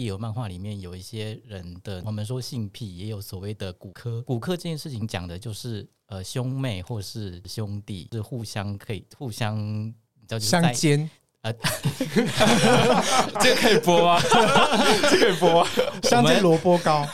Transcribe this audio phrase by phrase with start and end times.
[0.00, 4.22] 页游漫画里面有一些人的，我们说性癖，也有所谓的骨科。
[4.22, 9.92] 骨科这件事情讲的就是呃兄妹或是兄弟是互相可以互相
[10.26, 11.08] 叫相奸
[11.42, 11.52] 啊，
[13.40, 14.20] 这个可以播吗？
[15.10, 15.70] 这个可以播吗？
[16.02, 17.06] 相煎萝卜糕。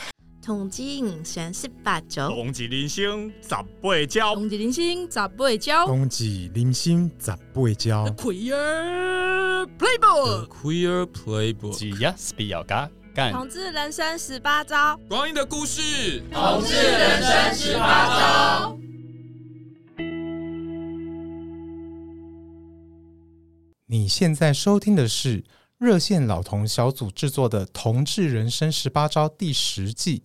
[0.47, 3.49] 统计人生十八招，同志人生十
[3.81, 8.05] 八招，同志人生十八招，冬季人生十八招。
[8.15, 13.33] Queer Playbook，Queer Playbook，只要是比较嘎干。
[13.33, 18.79] 统治人生十八招，光阴的故事，统治人生十八招。
[23.87, 25.43] 你现在收听的是
[25.77, 30.23] 热线老同小组制作的《同志人生十八招》第十季。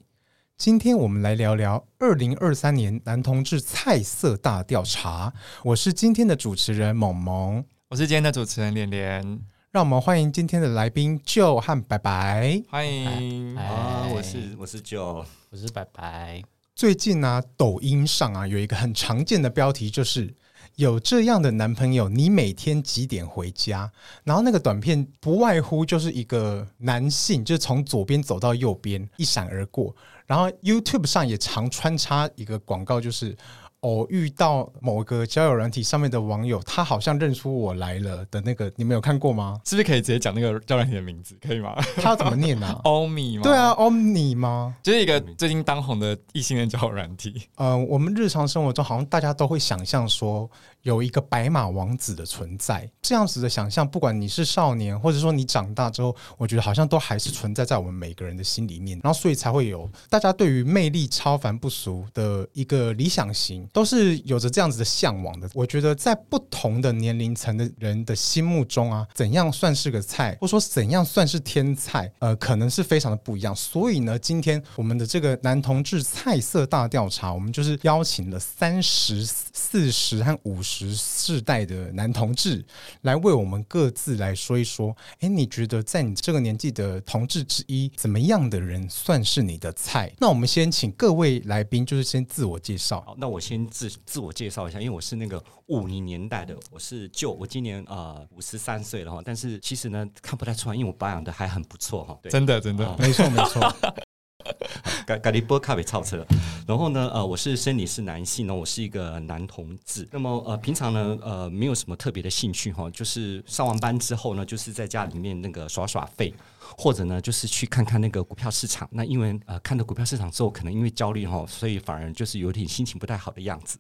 [0.63, 5.33] 今天我们来聊聊二零二三年男同志菜色大调查。
[5.65, 9.41] 我是今天的主持人萌萌，我是今天的主持人连连。
[9.73, 12.63] 让我们欢迎今天的来宾 Joe 和白白。
[12.71, 16.41] 欢迎啊，我是我是 Joe，我是白白。
[16.77, 20.33] 最近呢、啊，抖音上啊有一个很常见的标题，就是
[20.77, 23.91] 有这样的男朋友，你每天几点回家？
[24.23, 29.93] 然后那个短片不外乎就是一个男性，就是从左边走到右边，一闪而过。
[30.33, 33.37] 然后 YouTube 上也常穿插一个广告，就是
[33.83, 39.61] 偶遇到某个交友软体上面的网友，他好像认出我来了的那个，你们有看过吗？
[39.65, 41.37] 是不是可以直接讲那个交友软体的名字？
[41.41, 41.75] 可以吗？
[41.97, 42.81] 他要怎么念呢、啊？
[42.85, 43.43] 欧米吗？
[43.45, 44.75] 对啊，欧米吗？
[44.83, 47.49] 就是一个最近当红的异性恋交友软体。
[47.57, 50.51] 呃，我们日常生活中好像大家都会想象说。
[50.83, 58.99] 有一个白马王子的存在，这样子的想象，不管你是少年，或者说你长大之后，我觉得好像都还是存在在我们每个人的心里面。
[59.01, 65.49] 然后，所以才会有大家对于魅力超凡不俗的一个理想型，都是有着这样子的向往的。
[65.55, 73.55] 我觉得在不同的年龄层的人的心目中啊，怎样算是个菜，或者说怎样算是天菜，呃，可能是非常的不一样。
[73.55, 80.73] 所以呢，今天我们的这个男同志菜色大调查，我们就是邀请了三十四十和五十。
[80.73, 82.65] 十世代的男同志
[83.03, 90.11] 来为我们各自来说一说，哎，你觉得在你这个年纪的同志之一，怎么样的人算是你的菜？
[90.19, 93.03] 那我们先请各位来宾，就是先自我介绍。
[93.03, 102.19] 好，那我先自自我介绍一下，因为我是那个五零年代的，我是旧，我今年呃五十三岁了哈，但是其实呢看不太出来，因为我保养的还很不错哈。
[102.31, 103.61] 真的真的，哦、没错没错。
[105.07, 106.27] 咖咖喱波咖啡超车，
[106.67, 110.09] 然后呢，呃，我是生理是男性呢，我是一个男同志。
[110.11, 116.35] 那么，呃，平常呢，呃，没有什么特别的兴趣哈，就是上完班之后呢，就是在家里面那个耍耍废。
[116.77, 118.89] 或者呢，就是去看看那个股票市场。
[118.93, 123.79] 那因为呃，看到股票市场之后，可能因为焦虑哈，所以反而就是有点心情不太好的样子。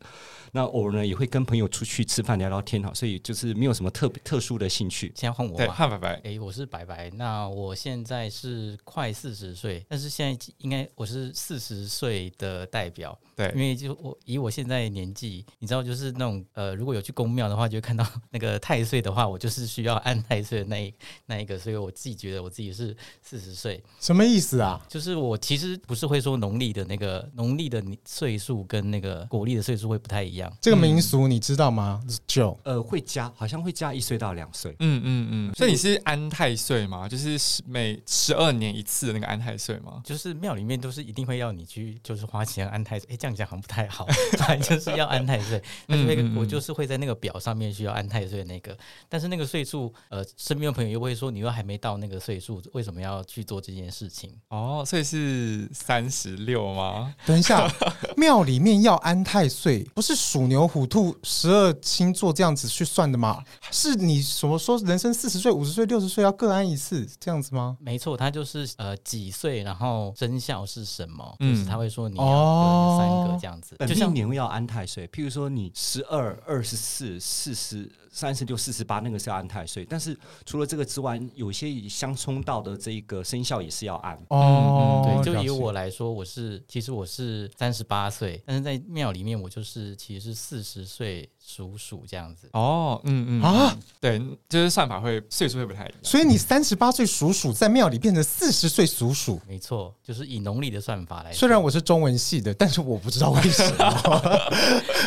[0.53, 5.11] 那偶尔呢，也会跟朋友出去吃饭聊聊天哈，所以就是没有什么特别特殊的兴趣。
[5.17, 6.21] 先换我吧，对，换白白。
[6.25, 7.11] 哎，我是白白。
[7.15, 13.19] 那我现在是快四十岁，但是现在应该我是四十岁的代表。
[13.35, 22.82] 对，因为就我以我现在年纪，你知道，就是那种呃，如果有去公庙的话，就会看到那个太岁的话，我就是需要按太岁的那一那一个，所以我自己觉得我自己是。
[22.83, 24.81] 是四十岁，什么意思啊？
[24.89, 30.53] 就是我其实不是会说农历的那个农历的岁数跟那个国历的岁数会不太一样。
[30.61, 32.03] 这个民俗你知道吗？
[32.27, 34.75] 就呃会加，好像会加一岁到两岁。
[34.81, 35.55] 嗯嗯嗯。
[35.55, 37.09] 所以你是安太岁吗？
[37.09, 40.01] 就是每十二年一次的那个安太岁吗？
[40.05, 43.09] 就是庙里面都是一定会要你去，就是花钱安太岁。
[43.13, 44.07] 哎，这样讲好像不太好，
[44.39, 45.63] 反正就是要安太岁。
[45.87, 48.77] 但是那个我就是会在那个表上面需要安太岁的那个，
[49.09, 52.63] 但是那个岁数，呃，身边的朋友又会说你又还没到那个岁数。
[52.73, 54.31] 为什么要去做这件事情？
[54.49, 57.15] 哦，所以是三十六吗？
[57.27, 57.71] 等一下，
[58.17, 63.43] 庙里面要安太岁，不是鼠牛虎兔十二星座这样子去算的吗？
[63.71, 67.77] 是你什么说人生四十岁、五十岁、六十岁要各安一次这样子吗？
[67.81, 75.07] 没错，他就是呃几岁，然后生肖是什么，嗯、就是他会说你要有三个这样子，哦、就像年要安太岁。
[75.09, 77.91] 譬如说你十二、二十四、四十。
[78.13, 84.17] 三十六、四十八，那个是要按太岁，但是除了这个之外，有些相冲到的这个生肖也是要按。
[84.29, 91.29] 哦、嗯，对，就以我来说，我是其实我是三十八岁，但是在庙里面我就是其实是四十岁。
[91.45, 92.49] 属鼠这样子。
[92.53, 93.43] 哦，嗯嗯。
[93.43, 101.39] 啊，对，就是算法会岁数会不太一样，所以你三十八岁属鼠，在庙里变成四十岁属鼠，没错，就是以农历的算法来说。
[101.39, 104.51] 虽然我是中文系的，但是我不知道为什么，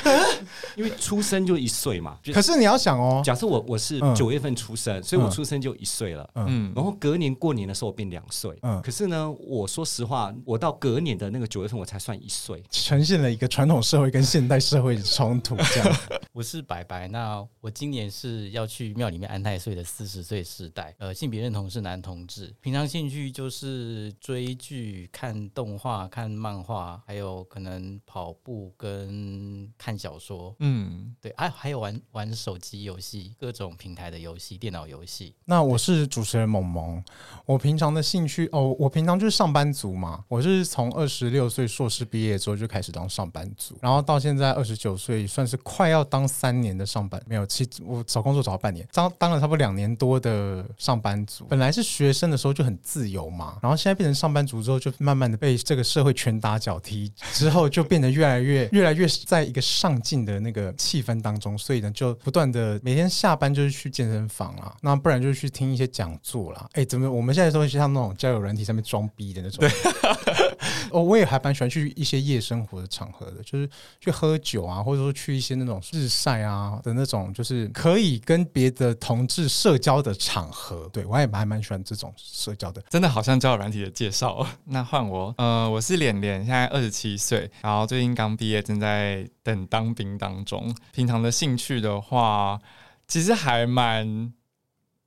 [0.75, 2.17] 因为出生就一岁嘛。
[2.33, 15.95] 可是你要想哦，假设我我是九月份出生，所以我出生就一岁了，嗯，然后隔年过年的时候我变两岁，嗯，可是呢，我说实话，我到隔年的那个九月份我才算一岁，呈现了一个传统社会跟现代社会的冲突，这样。
[16.31, 35.33] 我是白白，那我今年是要去庙里面安太岁的四十岁世代，呃，性别认同是男同志，平常兴趣就是追剧、看动画、看漫画，还有可能跑步跟看小说，嗯，对，还、啊、还有玩玩手机游戏，各种平台的游戏，电脑游戏。
[35.45, 37.03] 那我是主持人萌萌，
[37.45, 51.43] 我平常的兴趣哦，我平常就是上班族嘛，我是从二十六岁硕士毕业之后就开始当上班族，然后到现在二十九岁，算是快要当三年的上班，没有，其实我找工作找了半年，当当了差不多两年多的上班族。
[51.49, 66.65] 本来是学生的时候就很自由嘛，然后现在变成上班族之后，就慢慢的被这个社会拳打脚踢，之后就变得越来越越来越在一个上进的那个气氛当中，所以呢，就不断的每天下班就是去健身房啊，那不然就是去听一些讲座啦。
[66.75, 69.59] 哎，怎么我们现在都会像那种交友软体上面装逼的那种？
[69.59, 69.69] 对，
[70.91, 73.69] 哦，我也还蛮喜欢去一些夜生活的场合的，就是
[73.99, 80.89] 去喝酒啊，或者说去一些那种日晒啊的那种，就是可以跟别的同志社交的场合。
[80.91, 84.45] 对，我也蛮蛮喜欢这种社交的，真的好像交友软体的介绍。
[84.65, 90.75] 那换我，呃，我是脸脸，现在二十七岁，然后最近刚毕业，正在等当兵当中。
[90.91, 92.59] 平常的兴趣的话，
[93.07, 94.33] 其实还蛮，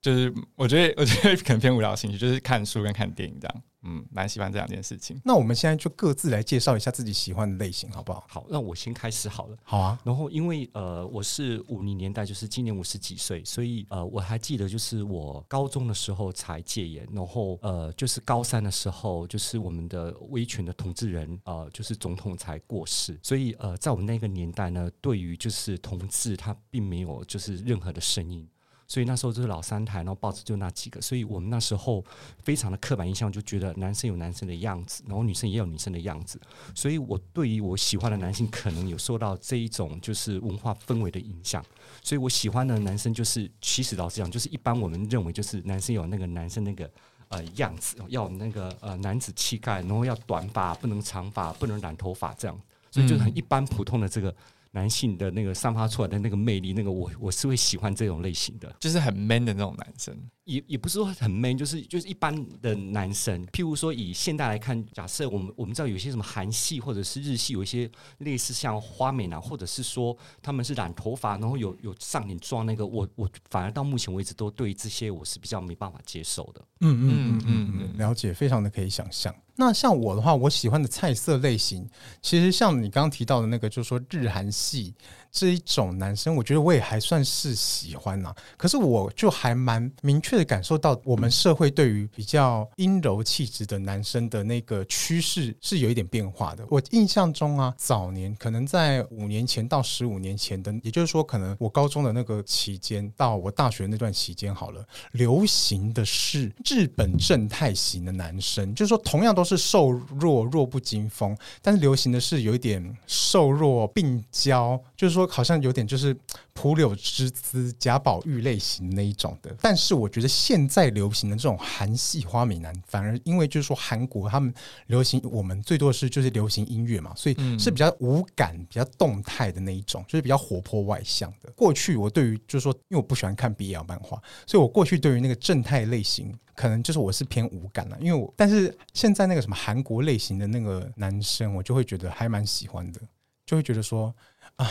[0.01, 3.63] 就是我觉得我觉得可能偏无聊的兴趣，就是看书跟看电影这样。
[3.83, 5.21] 嗯，蛮喜欢这两件事情。
[5.25, 8.27] 那我们现在就各自来介绍一下自己喜欢的类型，好不好？
[8.29, 9.57] 好，那我先开始好了。
[9.63, 9.99] 好啊。
[10.05, 28.49] 然后，因为呃，我是五零年代，就是今年五十几岁，所以呃，我还记得，就是我高中的时候才戒烟，然后呃，就是高三的时候，就是我们的威权的统治人呃，就是总统才过世，所以呃，在我们那个年代呢，对于就是同志，他并没有就是任何的声音。
[28.89, 32.03] 所以那时候就是老三台，然后报纸就那几个，所以我们那时候
[32.43, 36.41] 非常的刻板印象，就觉得男生有男生的样子，然后女生也有女生的样子。
[36.75, 41.63] 所以我对于我喜欢的男性，可能有受到这一种就是文化氛围的影响。
[42.03, 46.91] 所以我喜欢的男生，就是其实老实讲，就是一般我们认为就是男生有那个男生那个
[47.29, 52.59] 呃样子，要那个呃男子气概，然后要短发，不能长发，不能染头发这样。
[52.91, 54.35] 所以就是很一般普通的这个。
[54.73, 60.15] 男性的那个散发出来的那个魅力，那个我我是会喜欢这种类型的，就是很 man 的那种男生，
[60.49, 63.45] 也也不是说很 man，就是就是一般的男生。
[63.49, 76.63] 譬如说以现代来看，假设我们我们知道有些什么韩系或者是日系，有一些类似像花美男，或者是说他们是染头发，然后有有上脸妆那个，我我反而到目前为止都对这些我是比较没办法接受的。
[76.81, 79.35] 嗯嗯嗯嗯嗯，了解，非常的可以想象。
[79.57, 81.87] 那像我的话，我喜欢的菜色类型，
[82.23, 84.95] 其实像你刚刚提到的那个，就是说日韩系。
[85.31, 96.65] 这一种男生，我觉得我也还算是喜欢呐、可是我就还蛮明确的感受到，我们社会对于比较阴柔气质的男生的那个趋势是有一点变化的。
[96.69, 115.29] 我印象中啊，早年可能在五年前到十五年前的，也就是说，可能我高中的那个期间到我大学那段期间好了，流行的是日本正太型的男生，就是说同样都是瘦弱弱不禁风，但是流行的是有一点瘦弱病娇，就是说。
[115.39, 116.17] 好像有点就是
[116.53, 124.53] 蒲柳之姿、贾宝玉类型那一种的，但是我觉得现在流行的这种韩系花美男，反而因为就是说韩国他们
[124.87, 131.53] 流行，我们最多的是就是流行音乐嘛，所以是比较无感、比较动态的那一种，就是比较活泼外向的。
[131.55, 137.99] 过去我对于就是说，因为我不喜欢看 BL 漫画，所以我过去对于那个正太类型，可能就是我是偏无感了。
[138.01, 143.01] 因为我但是现在那个什么韩国类型的那个男生，我就会觉得还蛮喜欢的，
[143.45, 144.15] 就会觉得说
[144.57, 144.71] 啊。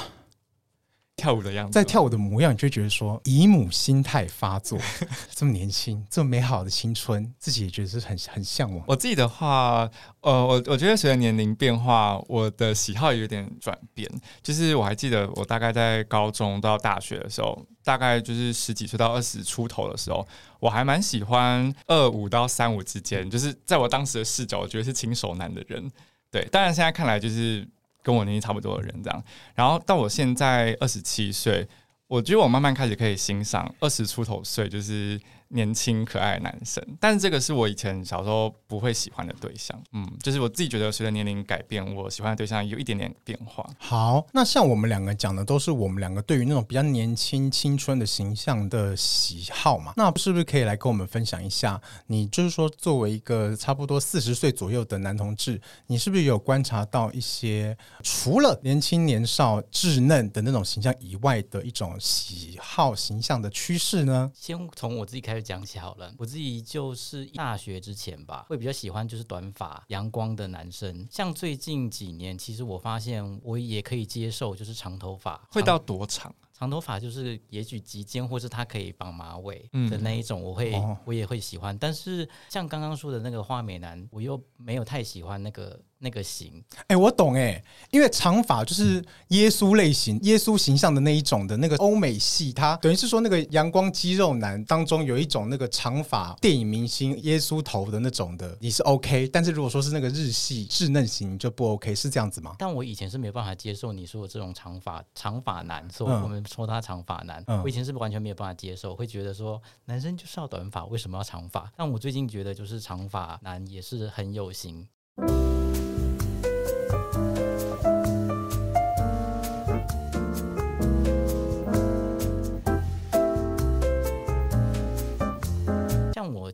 [1.17, 4.79] 跳舞的样子，在跳舞的模样，你就觉得说姨母心态发作，
[5.33, 8.85] 这么年轻，这么美好的青春，自己也觉得是很很向往。
[8.87, 9.89] 我自己的话，
[10.21, 14.07] 呃，我我觉得随着年龄变化，我的喜好也有点转变。
[14.43, 20.25] 就是我还记得，我大概在高中到大学的时候，大概就是十几岁到二十出头的时候，
[20.59, 25.91] 我还蛮喜欢二五到三五之间，就是在我当时的视角，我觉得是轻熟男的人。
[26.29, 27.67] 对，当然现在看来就是。
[28.07, 29.23] 跟我年纪差不多的人这样，
[29.53, 31.67] 然后到我现在二十七岁，
[32.07, 35.19] 我觉得我慢慢开始可以欣赏二十出头岁，就是。
[35.49, 43.67] 年轻可爱的男生，但是这个是我以前小时候不会喜欢的对象，嗯，就是我自己觉得随着年龄改变，我喜欢的对象有一点点变化。
[43.77, 51.79] 好，那像我们两个讲的都是我们两个对于那种比较年轻青春的形象的喜好嘛，那是不是可以来跟我们分享一下？
[52.07, 64.29] 你就是说作为一个差不多四十岁左右的男同志，你是不是有观察到一些除了年轻年少稚嫩的那种形象以外的一种喜好形象的趋势呢？
[64.33, 66.13] 先从我自己开开始讲起好了。
[66.17, 71.07] 我自己就是大学之前吧，会比较喜欢就是短发、阳光的男生。
[71.09, 75.47] 像最近几年，其实我发现我也可以接受，就是长头发。
[75.51, 76.33] 会到多长？
[76.53, 81.77] 长头发就是也许及肩，或是他可以绑马尾的那一种，我会、嗯、我也会喜欢。
[81.77, 85.79] 但是像刚刚说的那个花美男，我又没有太喜欢那个。
[85.99, 102.55] 那个型，哎、欸，我懂哎、欸，因为长发就是耶稣类型、耶稣形象的那一种的那个欧美系，它等于是说那个阳光肌肉男当中有一种那个长发电影明星耶稣头的那种的，你是 OK，但是如果说是那个日系稚嫩型就不 OK，是这样子吗？
[102.59, 111.71] 但我以前是没有办法接受你说的这种长发长发男，说我们说他长发男，嗯、我以前是完全没有办法接受，会觉得说男生就是要短发，为什么要长发？
[111.75, 114.87] 但我最近觉得就是长发男也是很有型。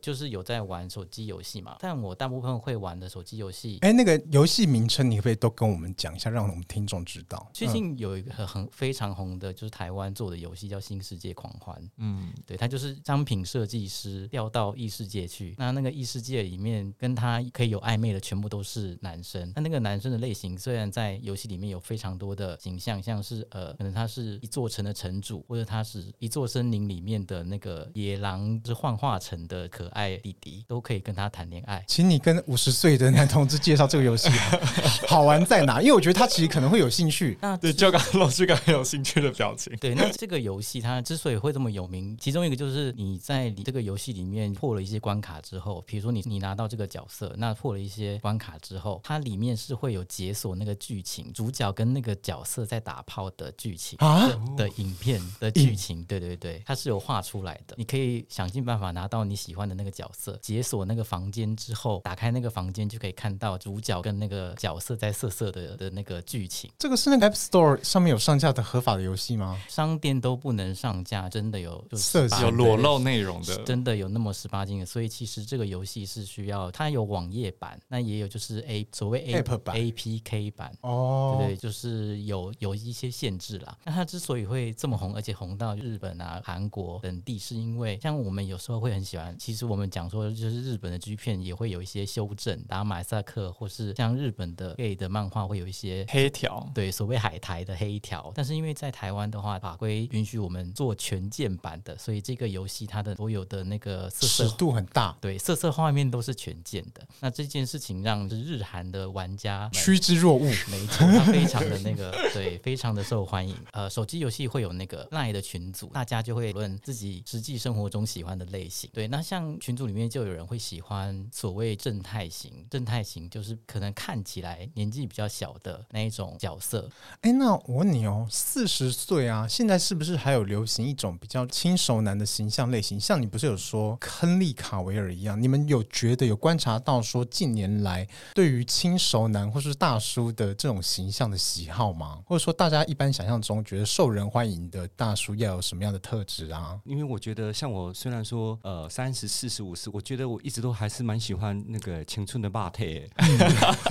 [0.03, 7.49] 就是有在玩手机游戏嘛，但我大部分会玩的手机游戏，哎，那个游戏名称你可不可以都跟我们讲一下，让我们听众知道？
[7.53, 11.73] 最近有一个很非常红的，就是台湾做的游戏叫《新世界狂欢》。
[11.99, 19.53] 嗯，对，它就是商品设计师调到异世界去，那那个异世界里面跟他可以有暧昧的全部都是男生。
[19.55, 29.92] 那那个男生的类型虽然在游戏里面有非常多的形象，像是呃，可能他是一座城的城主，或者他是一座森林里面的那个野狼，是幻化成的可。
[29.93, 34.29] 爱弟弟都可以跟他谈恋爱，请你跟五十岁的男同志介绍这个游戏
[35.07, 35.81] 好玩在哪？
[35.81, 37.37] 因为我觉得他其实可能会有兴趣。
[37.41, 39.75] 那对，就刚刚老师刚刚有兴趣的表情。
[39.77, 56.03] 对，那这个游戏它之所以会这么有名，其中一个就是你在你这个游戏里面破了一些关卡之后，比如说你你拿到这个角色，那破了一些关卡之后，它里面是会有解锁那个剧情，主角跟那个角色在打炮的剧情啊的影片的剧情。
[56.05, 59.82] 对对对，它是有画出来的，你可以想尽办法拿到你喜欢的那个。
[59.83, 66.71] 那个角色解锁那个房间之后，打开那个房间就可以看到主角跟那个角色在色色的的那个剧情。
[66.79, 69.61] 这个是那个 App Store 上面有上架的合法的游戏吗？
[69.67, 74.85] 商店都不能上架，真的有色有裸露内容的，真的有那么十八禁的。
[74.85, 83.77] 所以其实这个游戏是需要它有网页版，那也有就是 A 所谓 A App 版 APK 版哦，对对，就是有有一些限制啦。
[83.83, 89.72] 那它之所以会这么红，而且红到日本啊、韩国等地，是因为像我们有时候会很喜欢，其实我。
[89.73, 98.31] 我们讲说，就是日本的 G 片也会有一些修正，打马赛克，或是像日本的 gay 的漫画会有一些黑条，对，所谓海苔的黑条。
[98.35, 107.01] 但是因为在台湾的话，法规允许我们做全键版的，所以这个游戏它的所有的那个色色尺度很大，对，色色画面都是全键的。
[107.19, 113.57] 那这件事情让日韩的玩家趋之若鹜，没错，它非常的那个， 对，非常的受欢迎。
[113.71, 118.87] 呃，手机游戏会有那个 LINE 的群组，大家就会论自己实际生活中喜欢的类型。
[118.93, 119.59] 对，那像。
[119.63, 126.89] 群组里面就有人会喜欢所谓正太型，正太型就是可能看起来年纪比较小的那一种角色。
[127.21, 132.99] 哎，那我问你哦，四十岁啊，现在是不是还有流行一种比较轻熟男的形象类型？
[132.99, 135.41] 像你不是有说亨利卡维尔一样？
[135.41, 142.21] 你们有觉得有观察到说近年来对于轻熟男或是大叔的这种形象的喜好吗？
[142.25, 146.77] 或者说大家一般想象中觉得受人欢迎的大叔要有什么样的特质啊？
[146.83, 149.53] 因为我觉得像我虽然说呃三十四。
[149.53, 153.07] 十五十，我觉得我一直都还是蛮喜欢那个青春的霸体，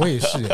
[0.01, 0.45] 我也是。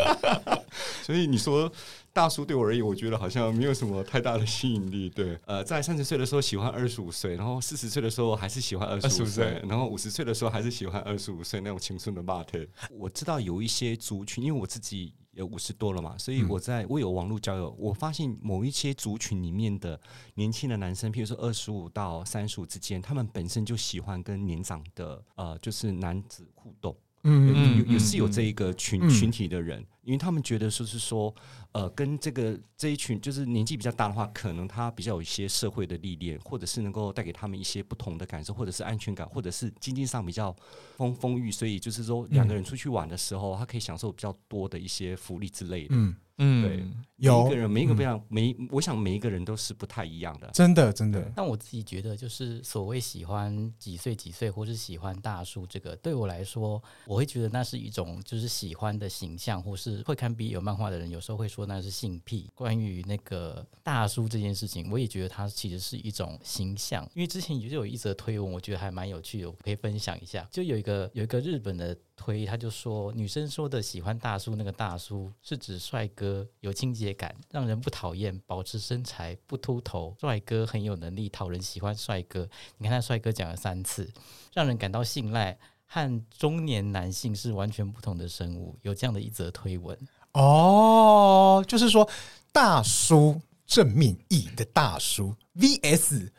[1.01, 1.71] 所以你说
[2.13, 5.09] 大叔对我而言，我觉得好像没有什么太大的吸引力。
[5.09, 12.67] 对，呃，在三十岁的时候喜欢二十五岁，然后四十岁的时候还是喜欢二十五岁，然后五十岁的时候还是喜欢二十五岁那种青春的霸体。
[12.91, 15.11] 我知道有一些族群，因为我自己。
[15.39, 19.99] 有五十多了嘛，所以我在我有网络交友，我发现某一些族群里面的
[20.35, 26.93] 年轻的男生，譬如说二十五到三十五之间，他们本身就喜欢跟年长的呃，就是男子互动。
[27.23, 31.33] 嗯，有有是有这一个群、嗯、群体的人，因为他们觉得说是说，
[31.71, 40.55] 呃，跟这个这一群就是年纪比较大的话，可能他比较有一些社会的历练，或者是能够带给他们一些不同的感受，或者是安全感，或者是经济上比较
[40.97, 45.89] 丰丰裕，所以就是说两个人出去玩的时候，他可以享受比较多的一些福利之类的。
[45.91, 46.15] 嗯。
[46.41, 46.85] 嗯，对，
[47.17, 51.21] 有每一个人，每一个不一样，每我想每一个人都是不太一样的，真的，真的。
[51.35, 62.49] 但我自己觉得，就是所谓喜欢几岁几岁，或是喜欢大叔，这个对我来说，我会觉得那是一种就是喜欢的形象，或是会看 BL 漫画的人，有时候会说那是性癖。
[62.55, 67.03] 关于那个大叔这件事情，我也觉得它其实是一种形象。
[67.13, 70.47] 因为之前就有一则推文，我觉得还蛮有趣的，我可以分享一下。
[70.51, 71.97] 就有一个有一个日本的。
[72.21, 81.95] 推，他就说女生说的喜欢大叔，那个大叔是指帅哥，有清洁感，让人不讨厌，保持身材不秃头，帅哥很有能力，讨人喜欢。
[81.95, 82.45] 帅哥，
[82.77, 84.11] 你看他帅哥讲了三次，
[84.53, 85.57] 让人感到信赖，
[85.91, 88.77] 和中年男性是完全不同的生物。
[88.83, 89.97] 有这样的一则推文
[90.33, 92.07] 哦，就是说
[92.51, 96.29] 大叔正面义的大叔 VS。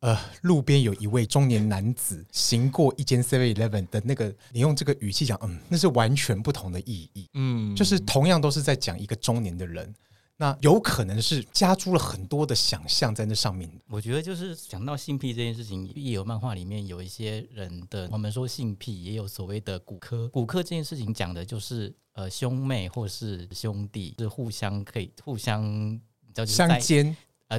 [0.00, 7.28] 呃，路边有一位中年男子行过一间 Seven Eleven 的那个，你用这个语气讲，嗯，那是完全不同的意义。
[7.34, 9.94] 嗯，就是同样都是在讲一个中年的人，
[10.40, 13.70] 那有可能是加诸了很多的想象在那上面。
[13.88, 20.26] 我觉得就是讲到性癖这件事情，也有漫画里面有一些人的，我们说性癖，也有所谓的骨科。
[20.30, 26.00] 骨科这件事情讲的就是呃兄妹或是兄弟是互相可以互相
[26.32, 27.14] 叫相奸。
[27.50, 27.58] 呃，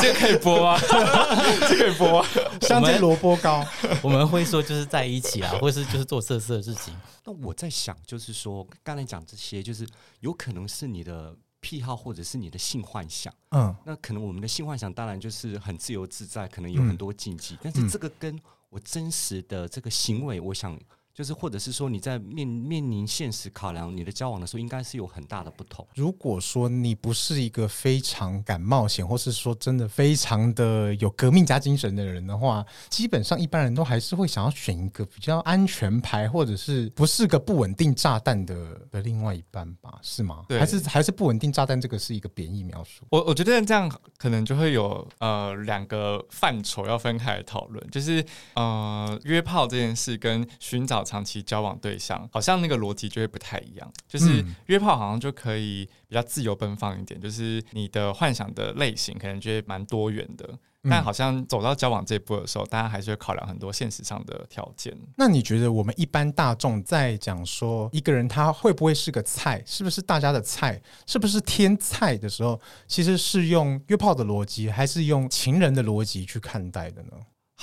[0.00, 0.76] 这个可以播吗？
[1.68, 2.28] 这个可以播吗？
[2.62, 3.64] 相煎萝卜糕，
[4.02, 6.92] 我们会说就是在一起啊，或是就是做色色的事情。
[7.24, 9.86] 那我在想，就是说刚才讲这些，就是
[10.18, 13.32] 有可能是你的癖好，或者是你的性幻想。
[13.52, 18.36] 嗯，那可能我们的性幻想当然就是很自由自在，可能有很多禁忌，嗯、但是这个跟
[18.68, 20.76] 我真实的这个行为，我想。
[21.14, 25.86] 就是，或者是说你在面面临现实考量你的交往的时候，应该是有很大的不同。
[25.94, 39.98] 如果说你不是一个非常敢冒险，或是说真的非常的有革命家精神的人的话，基本上一般人都还是会想要选一个比较安全牌，或者是不是个不稳定炸弹的的另外一半吧？
[40.00, 40.46] 是吗？
[40.48, 43.04] 对，还是还是不稳定炸弹这个是一个贬义描述？
[43.10, 51.01] 我我觉得这样可能就会有呃两个范畴要分开来讨论，就是呃约炮这件事跟寻找。
[51.04, 53.92] 长期交往对象，好像那个逻辑就会不太一样。
[54.06, 60.58] 就是约炮好像就可以比较自由奔放一点，就是你的幻想的类型可能就会蛮多元的。
[60.90, 64.92] 但好像走到交往这一步的时候，大家还是会考量很多现实上的条件。
[65.16, 77.12] 那你觉得我们一般大众在讲说一个人他会不会是个菜，是不是大家的菜，是不是天菜的时候，其实是用约炮的逻辑，还是用情人的逻辑去看待的呢？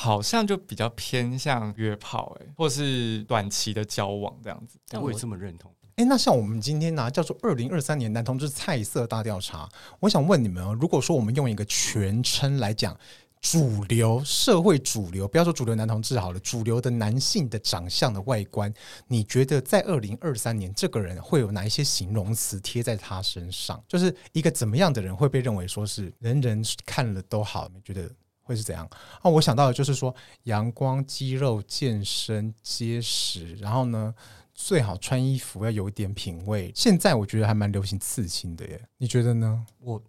[0.02, 4.80] 好像就比较偏向约炮，哎，或是短期的交往这样子。
[4.88, 5.70] 但我也这么认同。
[5.98, 9.68] 哎，那像我们今天拿叫做二零二三年男同志菜色大调查，
[10.00, 12.98] 我想问你们哦，如果说我们用一个全称来讲，
[13.42, 18.74] 主流社会主流，不要说主流男同志好了，主流的男性的长相的外观，
[19.10, 23.84] 你觉得在二零二三年这个人会有哪一些形容词贴在他身上？
[23.86, 27.70] 就是一个怎么样的人会被认为说是人人看了都好？
[27.74, 28.10] 你觉得？
[28.50, 28.90] 会是怎样？
[29.22, 34.14] 啊，我想到的就是说，阳光、肌肉、健身、结实，然后呢，
[34.54, 36.72] 最好穿衣服要有一点品味。
[36.76, 39.66] 现在我觉得还蛮流行刺青的耶，你觉得呢？
[39.80, 40.02] 我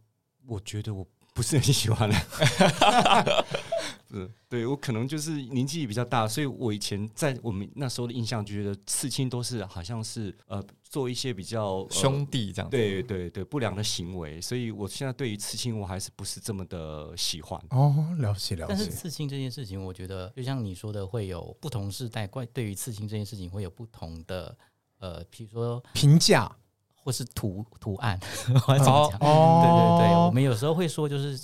[0.47, 2.11] 我觉得我不是很喜欢。
[4.11, 18.75] 是，对我可能就是年纪比较大，所以我以前在我们那时候的印象，就觉得刺青都是好像是呃做一些比较、呃、兄弟这样，对对对，不良的行为，所以我现在对于刺青我还是不是这么的喜欢哦，了解了解。
[18.75, 24.57] 但是刺青这件事情，我觉得就像你说的，会有不同世代怪对于刺青这件事情会有不同的
[24.99, 26.51] 呃，比如说评价
[26.97, 28.19] 或是图图案，
[28.67, 29.19] 或者怎么讲？
[29.21, 31.41] 哦，对对对，我们有时候会说就是。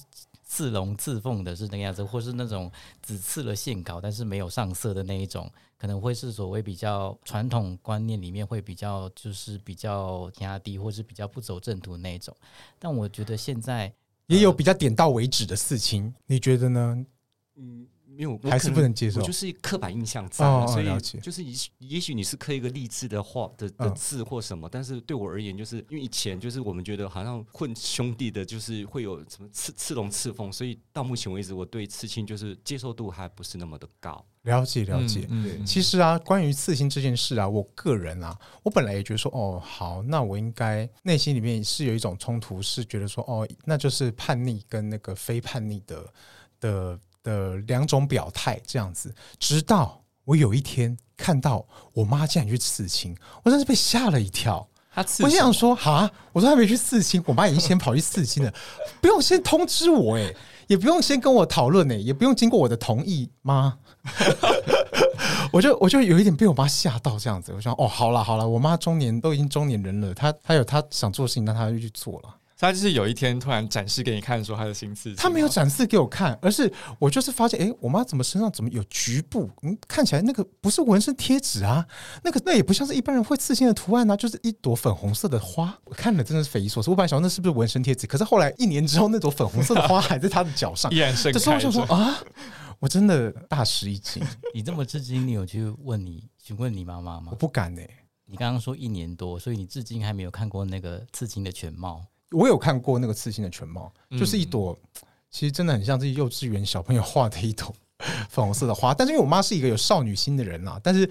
[0.47, 2.71] 刺龙刺凤的是那个样子，或是那种
[3.03, 12.35] 只刺了线稿但是没有上色的那一种，可能会是所谓比较传统观念里面会比较就是比较压低，或是比较不走正途那一种。
[12.79, 13.93] 但我觉得现在
[14.29, 17.05] 也有比较点到为止的事情，你觉得呢？
[17.57, 17.87] 嗯。
[18.17, 34.25] 没有，还是不能接受，就是刻板印象在，哦、所以就是也也许你是刻一个励志的话的的字或什么，嗯、但是对我而言，就是因为以前就是我们觉得好像混兄弟的，就是会有什么刺刺龙刺凤，所以到目前为止，我对刺青就是接受度还不是那么的高。
[34.43, 46.13] 了解了解，嗯，嗯，其实啊，关于刺青这件事啊，我个人啊，我本来也觉得说，哦，好，那我应该内心里面是有一种冲突，是觉得说，哦，那就是叛逆跟那个非叛逆的
[46.61, 46.99] 的。
[47.27, 54.67] 的两种表态这样子，直到我有一天看到我妈竟然去刺青，我真是被吓了一跳。
[54.95, 58.55] 她刺，我想说哈，我说还没去刺青，我妈已经先跑去刺青了，
[59.01, 60.35] 不用先通知我诶，
[60.69, 63.79] 也不用先跟我讨论诶，也不用经过我的同意吗？
[65.53, 67.53] 我就我就有一点被我妈吓到这样子。
[67.53, 72.35] 我想哦，好了好了，我妈中年都已经中年人了，她她有她想做的事情，那她就去做了。
[72.59, 75.17] 他就是有一天突然展示给你看，说他的新刺青。
[75.17, 79.51] 他没有展示给我看，而是我就是发现，哎、欸，我妈怎么身上怎么有局部？
[79.63, 81.87] 嗯，看起来那个不是纹身贴纸啊，
[82.25, 85.79] 那个那也不像是一般人会刺青的图案啊，就是一朵粉红色的花。
[85.85, 86.89] 我看了真的是匪夷所思。
[86.89, 88.07] 我本来想那是不是纹身贴纸？
[88.07, 91.39] 可是后来一年之后，那朵粉红色的花还在她的脚上，依然盛开。
[91.39, 92.19] 这时候我就说啊，
[92.79, 94.23] 我真的大吃一惊。
[94.55, 97.29] 你这么吃惊，你有去问你询问你妈妈吗？
[97.33, 97.91] 我不敢呢、欸。
[98.25, 102.03] 你刚刚说一年多，所以你至今还没有看过那个刺青的全貌。
[102.31, 104.77] 我有看过那个刺青的全貌，就是一朵，
[105.31, 107.75] 其实真的很像自己幼稚园小朋友画的一朵
[108.29, 108.93] 粉红色的花。
[108.93, 111.09] 但是因为我妈是一个有少女心的人啦，但是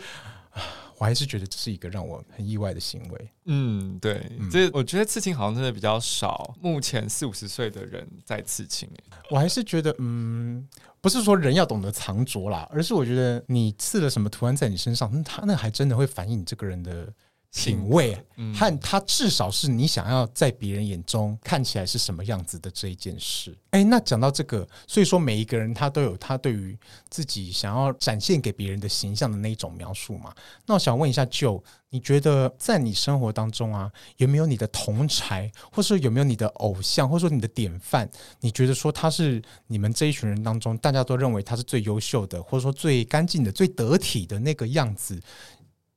[0.98, 3.30] 我还是觉得这是一个让我很意外的行为。
[3.46, 6.54] 嗯，对，这我觉得刺青好像真的比较少。
[6.62, 8.90] 目前四五十岁的人在刺青，
[9.30, 10.68] 我还是觉得，嗯，
[11.00, 17.14] 不是说人要懂得藏拙啦，而是我觉得你刺了什么图案在你身上，那他那还真的会反映你这个人的。
[17.56, 23.58] 品味，嗯和他至少是你想要在别人眼中看起来是什么样子的这一件事。
[23.72, 26.78] 哎，那讲到这个，所以说每一个人他都有他对于
[27.10, 30.36] 自己想要展现给别人的形象的那一种描述嘛。
[30.66, 38.10] 那我想问一下，Joe，你觉得在你生活当中啊，有没有你的同才，或是有没有你的偶像，或者说你的典范？
[38.42, 45.22] 你觉得说他是你们这一群人当中，大家都认为他是最优秀的，或者说最干净的、最得体的那个样子？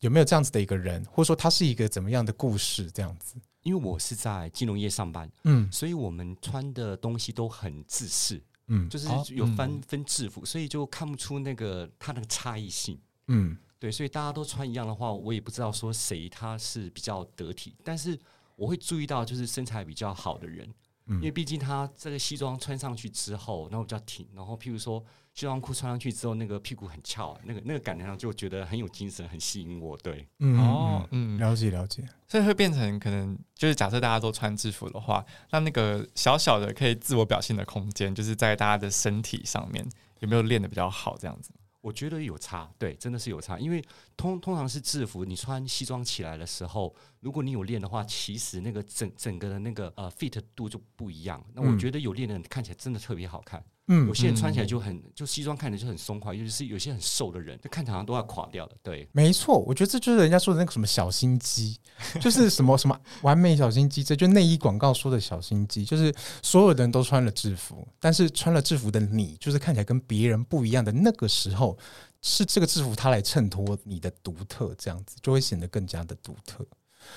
[0.01, 2.91] 有没有这样子的一个人，或者说他是一个怎么样的故事？
[2.91, 18.17] 这样子，因为我是在金融业上班，嗯，所以我们穿的东西都很自式，嗯，就是有分分制服，所以就看不出那个他那个差异性，嗯，对，所以大家都穿一样的话，我也不知道说谁他是比较得体，但是
[18.55, 20.73] 我会注意到就是身材比较好的人，
[21.07, 25.05] 嗯，因为毕竟他这个西装穿上去之后，然后比较挺，然后譬如说。
[25.39, 29.97] 西装裤穿上去之后，那个屁股很翘，那个那个感觉上就觉得很有精神，很吸引我。
[29.99, 41.17] 对，嗯，哦，嗯，了解了解，所以会变成可能就是假设大家都穿制服的话，那那个小小的可以自我表现的空间，就是在大家的身体上面有没有练的比较好？
[41.17, 43.81] 这样子，我觉得有差，对，真的是有差，因为
[44.17, 51.41] 通通常是制服，你穿西装起来的时候，如果你有练的话，其实那个整整个的那个呃 fit 度就不一样。
[51.55, 53.61] 那我觉得有练的人看起来真的特别好看。
[53.61, 58.73] 嗯，有些人穿起来就很，就西装看着就很松垮，尤其是有些很瘦的人，就看起来好像都要垮掉了。
[58.83, 61.79] 对，没错，我觉得这就是人家说的那个什么小心机，
[62.21, 71.79] 就是什么什么完美小心机，这就内衣广告说的小心机，就是所有的人都穿了制服，但是穿了制服的你，就是看起来跟别人不一样的那个时候，
[72.21, 76.67] 是这个制服它来衬托你的独特，这样子就会显得更加的独特。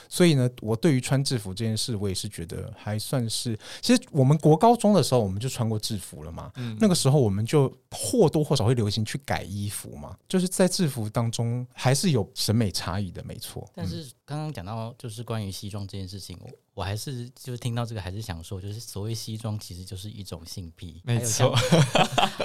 [0.09, 3.57] 所以呢，我对于穿制服这件事，我也是觉得还算是。
[3.81, 6.51] 其实我们国高中的时候，我们就穿过制服了嘛。
[6.55, 10.17] 嗯，那个时候我们就或多或少会流行去改衣服嘛。
[10.27, 13.69] 就是在制服当中，还是有审美差异的，没错。
[13.73, 16.37] 但是刚刚讲到就是关于西装这件事情，
[16.73, 21.55] 我我还是就是听到这个，还是想说，就是所谓西装其实就是一种性癖，没错。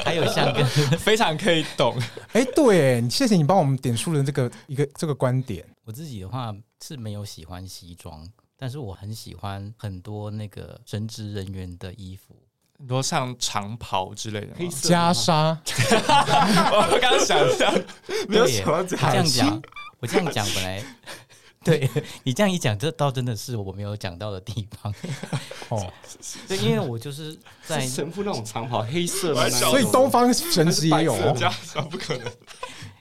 [0.04, 0.62] 还有像跟
[1.00, 1.98] 非常可以懂。
[2.32, 5.66] 哎，对，谢谢你帮我们点出了这个一个这个观点。
[5.84, 12.36] 我自己的话是没有喜欢西装，但是我很喜欢很多那个神职人员的衣服，
[12.78, 15.56] 很多像长袍之类的，黑色袈裟。
[16.76, 17.72] 我刚刚想一下，
[18.28, 19.62] 没有想到这样讲。
[19.98, 20.84] 我这样讲本来，
[21.66, 21.90] 对
[22.24, 24.94] 你这样一讲，这倒真的是我没有讲到的地方。
[25.68, 25.92] 哦，
[26.48, 31.14] 对，因为我就是在是神父那种长袍，黑色的，所以东方神职也有
[31.90, 32.32] 不可能。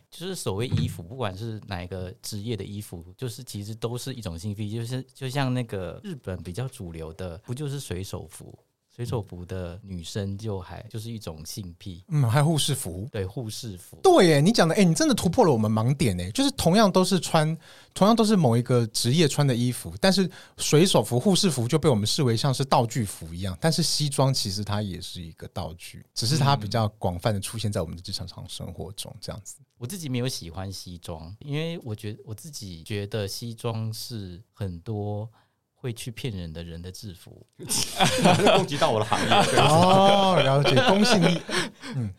[0.10, 4.72] 就是所谓衣服，不管是哪一个职业的衣服，就是其实都是一种性癖。
[4.72, 8.58] 就是就像那个日本比较主流的，不就是水手服？
[8.96, 12.02] 水手服的女生就还就是一种性癖。
[12.08, 14.00] 嗯，还有护士服，对护士服。
[14.02, 17.46] 对，耶，你讲的，哎，你真的突破了我们盲点，哎，就是同样都是穿，
[17.94, 29.58] 同样都是某一个职业穿的衣服，但是水手服、护士服就被我们视为像是道具服一样，但是西装其实它也是一个道具，只是它比较广泛的出现在我们的日常生活中，这样子。
[29.78, 35.30] 我自己没有喜欢西装，因为我觉得我自己觉得西装是很多
[35.86, 37.46] 会去骗人的人的制服，
[38.58, 39.60] 攻击到我的行业。
[39.60, 41.40] 哦，了解，公信力，
[41.96, 42.12] 嗯，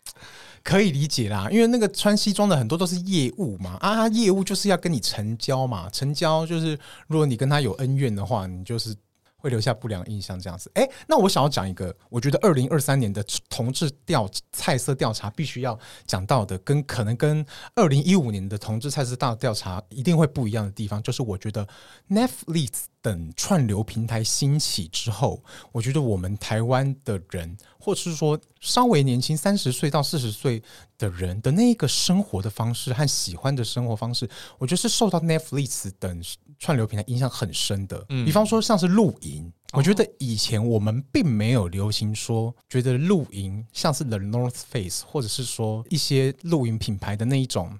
[0.63, 1.49] 可以理解啦。
[1.51, 8.95] 因为那个穿西装的很多都是业务嘛，啊，业务就是要跟你成交嘛，成交就是如果你跟他有恩怨的话，你就是。
[9.39, 15.77] 会留下不良印象这样子，哎，那我想要讲一个，我觉得二零二三年的同志调菜色调查必须要
[16.07, 21.65] 讲到的，跟可能跟二零一五年的同志菜色大调查一定会不一样的地方，就是我觉得
[22.09, 25.41] Netflix 等串流平台兴起之后，
[25.71, 30.61] 我觉得我们台湾的人，或者是说稍微年轻三十岁到四十岁
[30.97, 36.21] 的人的那一个生活的方式和喜欢的生活方式，我觉得是受到 Netflix 等。
[36.59, 47.77] 串流平台影响很深的，比方说像是露营，我觉得以前我们并没有流行说，觉得露营像是 The North Face 或者是说一些露营品牌的那一种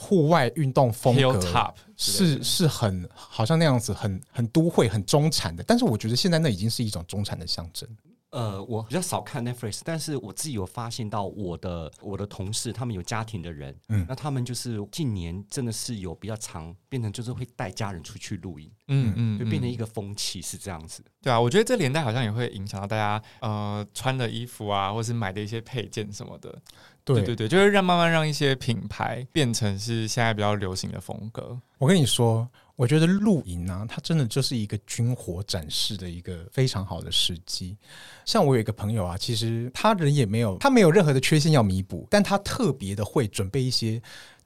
[0.00, 7.86] 户外运动风格，是是很好像那样子很很都会很中产的，但是我觉得现在那已经是一种中产的象征。
[8.30, 21.02] 呃，我比较少看 Netflix，但是我自己有发现到我的我的同事，他们有家庭的人，嗯，那他们就是近年真的是有比较常变成就是会带家人出去露营，嗯嗯，就变成一个风气是这样子。
[21.20, 26.56] 对啊，我觉得这年代好像也会影响到大家呃穿的衣服啊，或是买的一些配件什么的。
[27.04, 31.58] 对对对，就是让慢慢让一些品牌变成是现在比较流行的风格。
[31.78, 32.48] 我跟你说。
[32.76, 37.76] 我觉得露营呢、啊，它真的就是一个军火展示的一个非常好的时机。
[38.24, 44.00] 像我有一个朋友啊，其实他人也没有，他没有任何的缺陷要弥补，但他特别的会准备一些。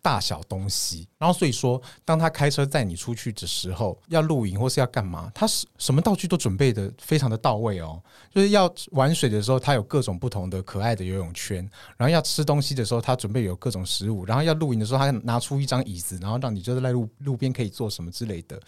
[0.04, 7.98] 大小东西，然后所以说，当他开车载你出去的时候，要露营或是要干嘛，他是什么道具都准备的非常的到位哦。
[8.30, 11.64] 就是要玩水的时候，他有各种不同的可爱的游泳圈；
[11.96, 18.60] 然后要吃东西的时候，他准备有各种食物；然后要露营的时候，他拿出一张椅子，然后让你就是在路路边可以做什么之类的。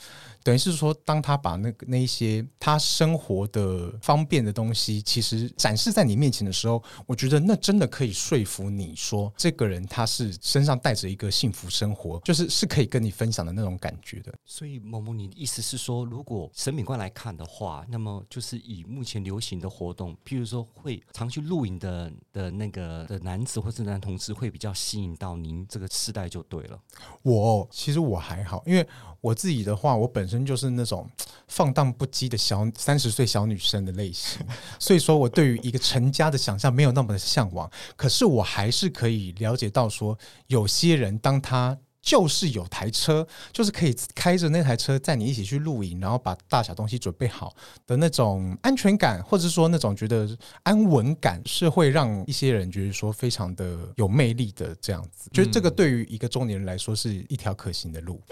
[0.43, 14.33] 等于是说，当他把那个那一些他生活的方便的东西，其实展示在你面前的时候，我觉得那真的可以说服你说，这个人他是身上带着一个幸福生活，就是是可以跟你分享的那种感觉的。
[14.45, 26.81] 所以，萌萌，你的意思是说，如果审美观来看的话，那么就是以目前流行的活动，譬如说会常去露营的的那个的男子或是男同志，会比较吸引到您这个世代就对了。
[27.23, 28.87] 我其实我还好，因为
[29.21, 30.47] 我自己的话，我本身。
[30.47, 31.11] 就是那种
[31.49, 34.41] 放荡不羁的小三十岁小女生的类型，
[34.79, 37.69] 所以说我对于一个成家的想象没有那么的向往。
[37.97, 41.77] 可是我还是可以了解到，说有些人当他
[42.07, 47.53] 就是有台车，就是可以开着那台车载你一起去露营，然后把大小东西准备好
[47.85, 50.29] 的那种安全感，或者说那种觉得
[50.63, 55.29] 安稳感，是会让一些人觉得说非常的有魅力的这样子。
[55.33, 58.23] 觉得这个对于一个中年人来说是一条可行的路。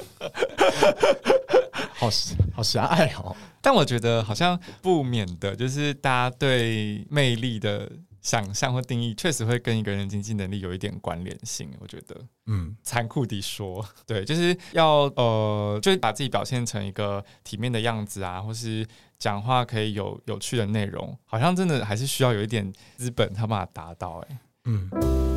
[1.97, 2.09] 好
[2.55, 7.91] 好狭隘哦，但我觉得好像不免的，就是大家对魅力的
[8.25, 11.71] 想象或定义，确实会跟一个人的经济能力有一点关联性。
[11.79, 18.85] 我觉得，嗯，残酷地说，对，就是要呃，就是把自己表现成一个体面的样子啊，或是
[19.19, 24.25] 讲话可以有有趣的内容，好像真的还是需要有一点资本，他把它达到。
[24.29, 25.34] 哎，嗯。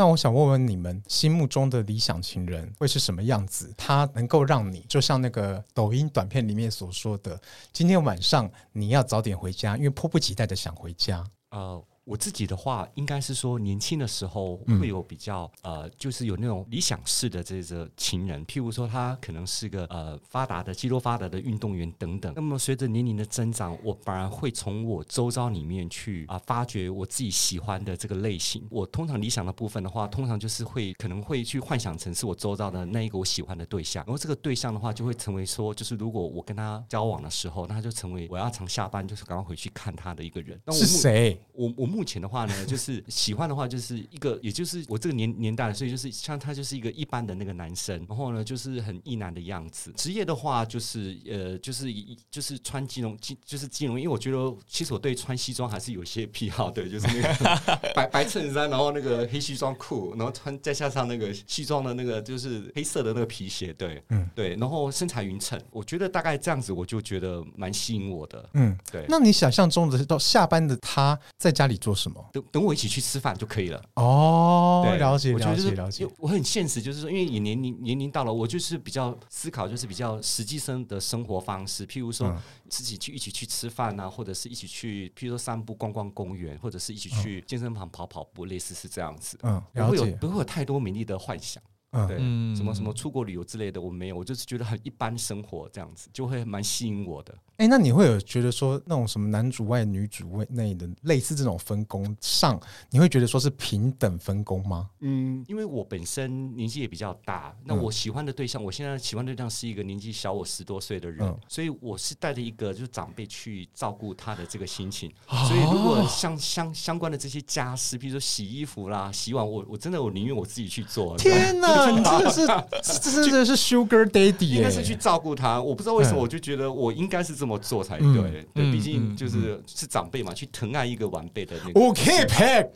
[0.00, 3.70] 那我想问问你们心目中的理想情人会是什么样子？
[3.76, 7.38] 他能够让你就像那个抖音短片里面所说的，
[7.70, 11.22] 今天晚上你要早点回家，因为迫不及待的想回家。
[11.50, 11.84] 哦。
[12.10, 22.32] 我自己的话，应该是说年轻的时候会有比较、嗯、呃，就是有那种理想式的这个情人，譬如说他可能是个呃发达的肌肉发达的运动员等等。
[22.34, 28.66] 那么随着年龄的增长，我反而会从我周遭里面去啊、呃、发掘我自己喜欢的这个类型。
[28.70, 40.60] 我通常理想的部分的话，通常就是会可能会去幻想成是我周遭的那一个我喜欢的对象，然后这个对象的话就会成为说，就是如果我跟他交往的时候，那他就成为我要常下班就是赶快回去看他的一个人。
[40.64, 41.40] 那我是谁？
[41.52, 49.92] 我我目前的话呢， 就是喜欢的话，就是一个，也就是我这个年年代，所以就是像他就是一个一般的那个男生，然后呢，就是很异男的样子。
[49.96, 51.86] 职业的话，就是呃，就是
[52.30, 53.98] 就是穿金融金，就是金融。
[54.00, 69.04] 因为我觉得，其实我对穿西装还是有些癖好的，就是那个 白白衬衫，然后那个黑西装裤，然后穿再加上那个西装的那个就是黑色的那个皮鞋，对，嗯，对，然后身材匀称，我觉得大概这样子，我就觉得蛮吸引我的，嗯，对。
[69.08, 72.24] 那你想象中的到下班的他在家里做什么？
[72.32, 73.82] 等等我一起去吃饭就可以了。
[73.94, 76.06] 哦，了解，了解，了解。
[76.18, 81.86] 我很现实，就是说，因为你年龄年龄到了，我就是比较思考，就是比较实际生的生活方式。
[81.86, 82.34] 譬如说，
[82.68, 89.38] 自己去一起去吃饭啊，或者是一起去，譬如说散步、逛逛公园，或者是一起去健身房跑跑步，类似是这样子。
[89.42, 91.62] 嗯，不会有不会有太多美丽的幻想。
[91.92, 92.16] 嗯，对，
[92.56, 97.34] 什么什么出国旅游之类的，我没有，我就是觉得很一般生活这样子，就会蛮吸引我的。
[97.56, 102.58] 哎、欸，那你会有觉得说那种什么男主外女主内的类似这种分工上，
[102.90, 104.88] 你会觉得说是平等分工吗？
[105.00, 115.12] 嗯，因为我本身年纪也比较大，那我喜欢的对象，嗯、我现在喜欢的对象是一个年纪小我十多岁的人，嗯、所以我是带着一个就是长辈去照顾他的这个心情。
[115.28, 121.14] 哦、所以如果像相相关的这些家事，比如说洗衣服啦、洗碗，我我真的我宁愿我自己去做。
[121.18, 122.46] 天哪，你 真的是
[122.82, 125.62] 这真的是 Sugar Daddy，应该是去照顾他。
[125.62, 127.60] 我不知道为什么，我就觉得我应该是这么。
[127.60, 128.06] 做才对？
[128.06, 131.78] 嗯、对，毕竟就是、嗯、是长辈嘛，去疼爱一个晚辈的那个。
[131.78, 132.70] OK，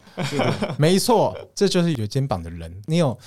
[0.76, 2.70] 没错，这就是有肩膀的人。
[2.84, 3.18] 你有，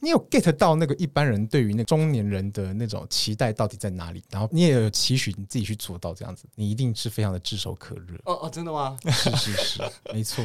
[0.00, 4.24] 你有 get 到那个一般人对于那中年人的那种期待到底在哪里？
[4.30, 8.16] 然后你也有期许你自己去做到这样子，你一定是非常的炙手可热。
[8.24, 8.96] 哦哦，真的吗？
[9.12, 10.42] 是是是，没错。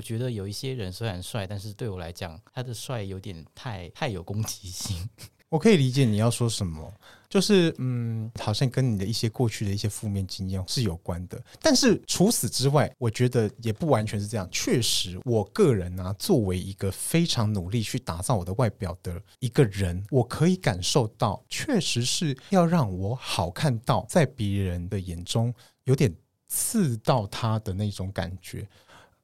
[0.00, 4.96] 我觉得有一些人虽然帅，但是对我来讲，他的帅有点太太有攻击性。
[5.50, 6.90] 我可以理解你要说什么，
[7.28, 11.38] 就是嗯，好像跟你的一些过去的一些负面经验是有关的。
[11.60, 14.48] 但是除此之外，我觉得也不完全是这样。
[14.50, 26.10] 确实，我个人呢、作为一个非常努力去打造我的外表的一个人，我可以感受到，确实是要让我好看到，在别人的眼中有点
[26.48, 28.66] 刺到他的那种感觉。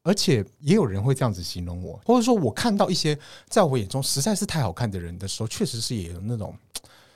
[0.06, 6.54] 而且也有人会这样子形容我，或者说我看到一些在我眼中实在是太好看的人的时候，确实是也有那种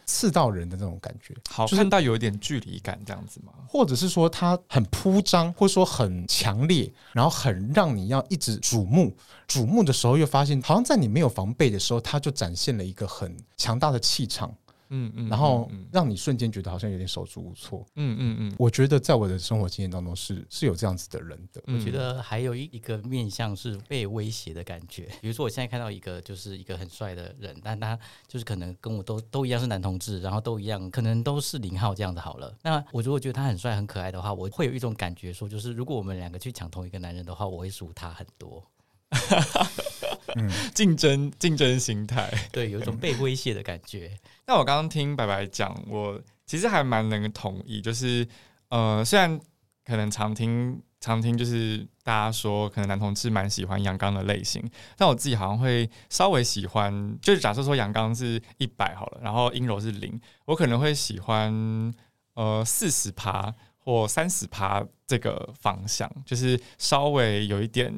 [0.06, 3.52] 刺到人的那种感觉，好看到有一点距离感这样子吗？
[3.68, 14.52] 或者是说他很铺张，或者说很强烈，然后很让你要一直瞩目，瞩目的时候又发现，好像在你没有防备的时候，他就展现了一个很强大的气场。
[14.90, 17.86] 嗯嗯，然后让你瞬间觉得好像有点手足无措。
[17.96, 21.62] 嗯嗯嗯，我觉得在我的生活经验当中是是有这样子的人的。
[21.66, 25.08] 我觉得还有一一个面向是被威胁的感觉。
[25.20, 27.98] 比如说我现在看到一个就是一个很帅的人，但他
[28.28, 32.54] 就是可能跟我都都一样是男同志，然后都一样可能都是零号这样子好了。
[32.62, 38.62] 那我如果觉得他很帅很可爱的话，我会有一种感觉说，就是如果我们两个去抢同一个男人的话，我会输他很多。
[40.36, 44.10] 嗯，竞争竞争心态， 对，有一种被威胁的感觉。
[44.46, 48.26] 那我刚刚听白白讲，我其实还蛮能同意，就是
[48.68, 49.38] 呃，虽然
[49.84, 54.62] 可能常听常听，就是大家说可能男同志蛮喜欢阳刚的类型，
[54.96, 61.94] 但我自己好像会稍微喜欢，就是假设说阳刚是一百好了，然后阴柔是零，我可能会喜欢
[62.34, 67.92] 呃四十趴或三十趴这个方向，就是稍微有一点。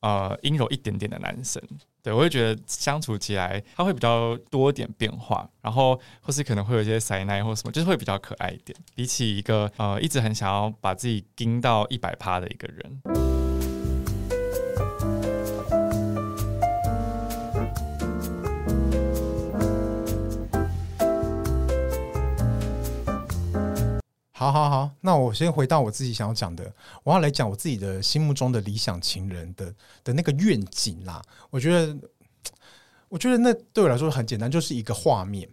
[0.00, 1.60] 呃，阴柔一点点的男生，
[2.02, 13.37] 对，我会觉得相处起来他会比较多点变化，然后或是可能会有一些塞奶或什么，就是会比较可爱一点，比起一个呃一直很想要把自己盯到一百趴的一个人。
[24.38, 26.72] 好好好，那我先回到我自己想要讲的，
[27.02, 29.74] 我要来讲我自己的心目中的理想情人的
[30.04, 31.20] 的那个愿景啦。
[31.50, 31.98] 我觉得，
[33.08, 35.48] 我觉得那对我来说很简单，就是一个画面，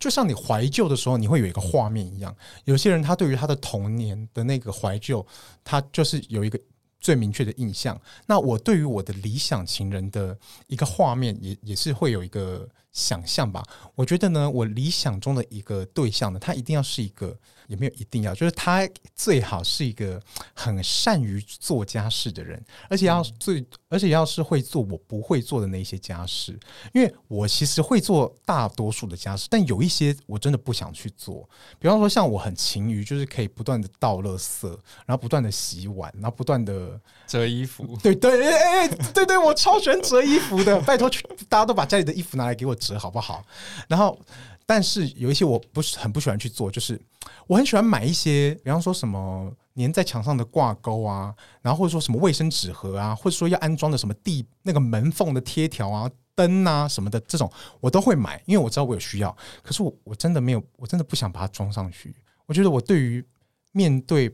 [0.00, 2.36] 就像你怀旧的时候，你会有一个画面一样。
[2.64, 5.24] 有些人他对于他的童年的那个怀旧，
[5.62, 6.58] 他就是有一个
[6.98, 7.96] 最明确的印象。
[8.26, 13.62] 那我对于我的理想情人的一个画面也，也也是会有一个想象吧。
[13.94, 17.38] 我觉得呢，我理想中的一个对象呢，他一定要是一个。
[17.66, 20.20] 也没有一定要，就是他最好是一个
[20.52, 26.58] 很善于做家事的人，而且要最，而且要是会做我不会做的那些家事，
[26.92, 31.48] 因为我其实会做大多数的家事，但有一些我真的不想去做。
[31.78, 34.66] 比方说，像我很勤于，就是可以不断的倒垃圾，
[35.06, 37.96] 然后不断的洗碗，然后不断的折衣服。
[38.02, 41.08] 对对，哎哎，对对，我超喜欢折衣服的， 拜托，
[41.48, 43.44] 大家都把家里的衣服拿来给我折好不好？
[43.86, 44.18] 然后。
[44.66, 46.98] 但是有一些我不是很不喜欢去做，就是
[47.46, 59.36] 我很喜欢买一些，比方说什么粘在墙上的挂钩啊，然后或者说什么卫生纸盒啊，或者说要安装的什么地那个门缝的贴条啊、灯啊什么的，这种我都会买，因为我知道我有需要。
[59.62, 62.14] 可是我我真的没有，我真的不想把它装上去。
[62.46, 63.24] 我觉得我对于
[63.72, 64.32] 面对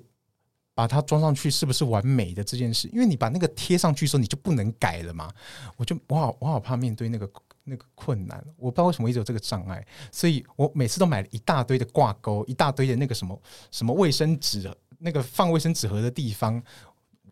[0.74, 5.30] 把它装上去是不是完美的这件事，因为你把那个贴上去的时候，你就不能改了嘛。
[5.76, 7.30] 我就我好我好怕面对那个。
[7.64, 14.68] 那个困难，我不知道为什么一直有这个障碍，所以我每次都买了一大堆的挂钩，一大堆的那个什么什么卫生纸，
[15.00, 16.62] 那个放卫生纸盒的地方，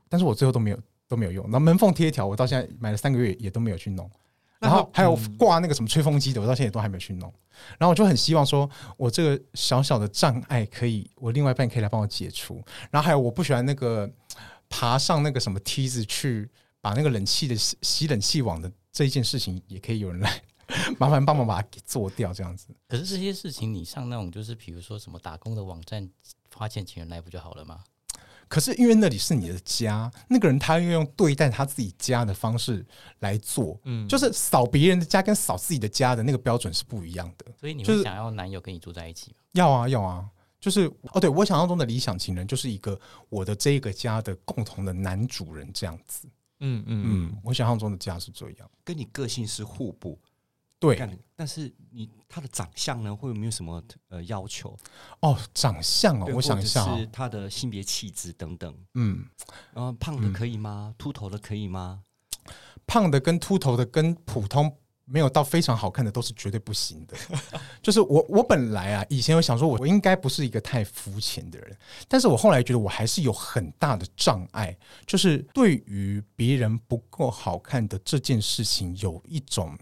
[0.09, 1.49] 但是我最后都没有都没有用。
[1.51, 4.11] 那门缝贴条，我到现在买了三个月也都没有去弄。
[4.59, 7.33] 然后还有挂那个什么吹风机的，我到现在也都还没有去弄。
[7.79, 12.61] 然后我就很希望说，我这个小小的障碍可以，我另外一半可以来帮我解除。
[12.91, 14.11] 然后还有我不喜欢那个
[14.69, 16.51] 爬上那个什么梯子去
[16.81, 18.71] 把那个冷气的吸吸冷气网的。
[18.91, 20.43] 这一件事情也可以有人来
[20.99, 22.69] 麻烦帮忙把它给做掉，这样子。
[22.89, 26.09] 可是这些事情你上那种就是比如说什么打工的网站
[26.55, 27.85] 花钱请人来不就好了吗？
[28.49, 32.85] 可是因为那里是你的家，那个人他要用对待他自己家的方式
[33.19, 37.45] 来做，嗯，就是扫别人的家跟扫自己的家的那个标准是不一样的。
[37.61, 39.37] 所以你会想要男友跟你住在一起吗？
[39.53, 40.29] 要啊，要啊。
[40.61, 46.27] 就是哦，对我想象中的理想情人就是一个我的这个家的共同的男主人这样子。
[46.59, 50.19] 嗯嗯嗯，我想象中的家是这样，跟你个性是互补，
[50.79, 51.19] 对。
[51.35, 54.77] 但是你他的长相呢，会有没有什么呃要求？
[55.21, 58.75] 哦，长相哦，我想一下，是他的性别气质等等。
[58.95, 59.25] 嗯，
[59.73, 60.95] 然后胖的可以吗？
[60.99, 62.03] 秃头的可以吗？
[62.87, 64.75] 胖的跟秃头的跟普通
[65.05, 67.17] 没有到非常好看的，都是绝对不行的。
[67.81, 71.77] 就是我我本来啊，以前有想说我，我应该不是一个太肤浅的人，
[72.09, 74.77] 但是我后来觉得我还是有很大的障碍，
[75.07, 79.79] 就是对于别人不够好看的这件事情，有一种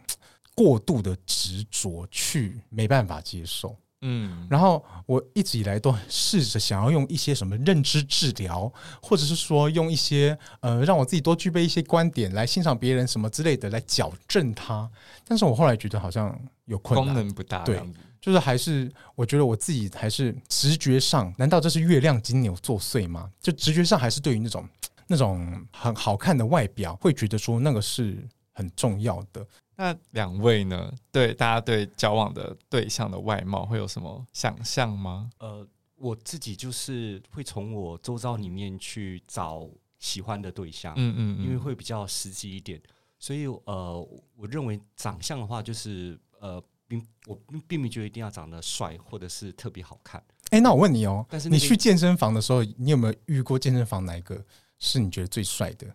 [0.57, 3.77] 过度的执着，去没办法接受。
[4.03, 14.89] 嗯，然后我一直以来都试着想要用一些什么认知治疗，或者是说用一些呃让我自己多具备一些观点来欣赏别人什么之类的来矫正它，
[15.25, 17.83] 但是我后来觉得好像有困难，功能不大，对，
[18.21, 23.31] 就是还是我觉得我自己还是直觉上，难道这是月亮金牛作祟吗？
[23.41, 24.69] 就直觉上还是对于那种
[25.07, 29.45] 那种很好看的外表，会觉得说那个是很重要的。
[29.77, 30.93] 那两位呢？
[31.12, 35.31] 对大家对交往的对象的外貌会有什么想象吗？
[35.39, 35.66] 呃，
[35.97, 39.68] 我自己就是会从我周遭里面去找
[39.99, 42.81] 喜欢的对象，嗯嗯，嗯，因为会比较实际一点。
[43.18, 50.22] 所以呃，我认为长相的话，就是呃，并我并没觉得一定要长得帅或者是特别好看。
[50.51, 54.45] 哎、欸，那我问你哦，但是你去健身房的时候，你有没有遇过健身房哪一个
[54.79, 55.87] 是你觉得最帅的？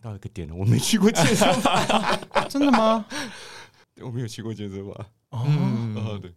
[0.00, 1.78] 到一个点了，我没去过健身房，
[2.48, 3.04] 真的吗？
[4.00, 5.06] 我没有去过健身房。
[5.30, 6.34] 哦，嗯、对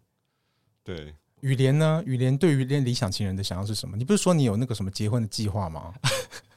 [0.84, 1.16] 对。
[1.42, 2.02] 雨莲呢？
[2.06, 3.98] 雨莲对于恋理想情人的想要是什么？
[3.98, 5.94] 你不是说你有那个什么结婚的计划吗？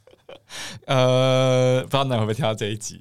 [0.86, 3.00] 呃，不知道哪会不会听到这一集。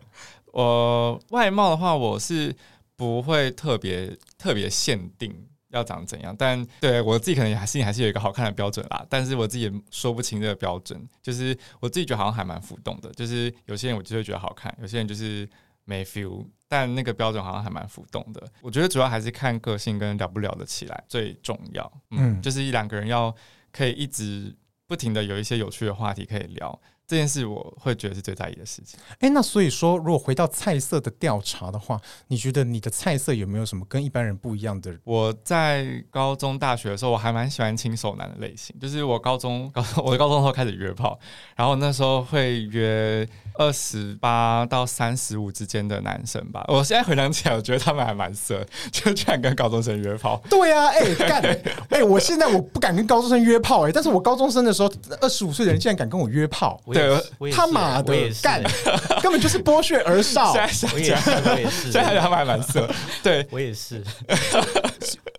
[0.52, 2.56] 我外貌的话，我是
[2.96, 5.46] 不会特别特别限定。
[5.76, 6.34] 要长怎样？
[6.36, 9.06] 但对我自己可能还是还是有一个好看的标准啦。
[9.08, 11.06] 但是我自己也说不清这个标准。
[11.22, 13.10] 就是我自己觉得好像还蛮浮动的。
[13.12, 15.48] 就是有些人我就会觉得好看，有些人就是
[15.84, 16.44] 没 feel。
[16.68, 18.42] 但那个标准好像还蛮浮动的。
[18.60, 21.92] 我觉得主要还是看个性跟聊不聊得起来最重要。
[22.10, 23.32] 嗯，就是一两个人要
[23.70, 24.52] 可以一直
[24.88, 26.80] 不停的有一些有趣的话题可以聊。
[27.06, 28.98] 这件事我会觉得是最在意的事情。
[29.20, 34.92] 哎，那所以说，如果回到菜色的调查的话，你觉得你的菜色有没有什么跟一般人不一样的？
[35.04, 38.74] 我在高中、大学的时候，我还蛮喜欢轻熟男的类型。
[38.80, 41.18] 就是我高中、高 我的高中的时候开始约炮，
[41.54, 46.64] 然后那时候会约二十八到三十五之间的男生吧。
[46.66, 50.42] 我现在回想起来，我觉得他们还蛮色， 就居然跟高中生约炮。
[50.50, 51.40] 对啊，哎干，
[51.90, 56.80] 哎，我现在我不敢跟高中生约炮，哎，但是我高中生的时候，二十五岁的人竟然敢跟我约炮。
[56.96, 58.62] 对，他妈的干，
[59.22, 60.52] 根本就是剥削儿少。
[60.52, 61.92] 现在想起来，我也是。
[61.92, 62.88] 现在他们还蛮色。
[63.22, 64.02] 对，我也是。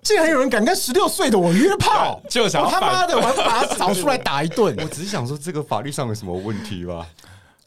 [0.03, 4.73] 竟然有人敢跟十六岁的我约炮，就想他妈的，我要把他找出来打一顿。
[4.79, 7.05] 我只是想说，这个法律上有什么问题吧？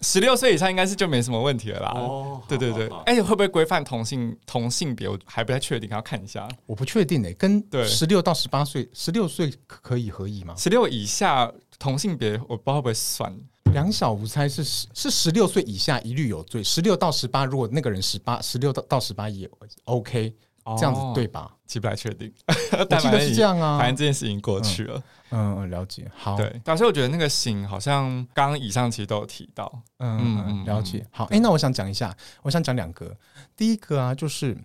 [0.00, 1.92] 十六岁以上应该是就没什么问题了啦。
[1.94, 2.88] 哦，对对对。
[3.04, 5.06] 哎，会不会规范同性同性别？
[5.06, 6.48] 我还不太确定，要看一下。
[6.64, 10.54] 我不确定诶，跟十六到十八岁，十六岁可以合意吗？
[10.56, 13.30] 十六以下同性别，我不知道会不会算。
[13.64, 19.48] 两小无猜是十是十六岁以下一律有罪，十六到十八，如果那个人十八，十六到到十八也
[19.84, 20.34] OK，
[20.76, 21.54] 这样子对吧？
[21.66, 22.32] 记不太确定，
[22.72, 23.78] 我记得是 这样啊。
[23.78, 25.00] 反正这件事情过去了，
[25.30, 26.10] 嗯，嗯，了解。
[26.16, 28.04] 好，对，但是我觉得那个型好像
[28.34, 31.06] 刚刚以上其实都有提到，嗯嗯嗯，了解。
[31.12, 33.16] 好，哎、欸，那我想讲一下，我想讲两个，
[33.56, 34.56] 第一个啊，就是。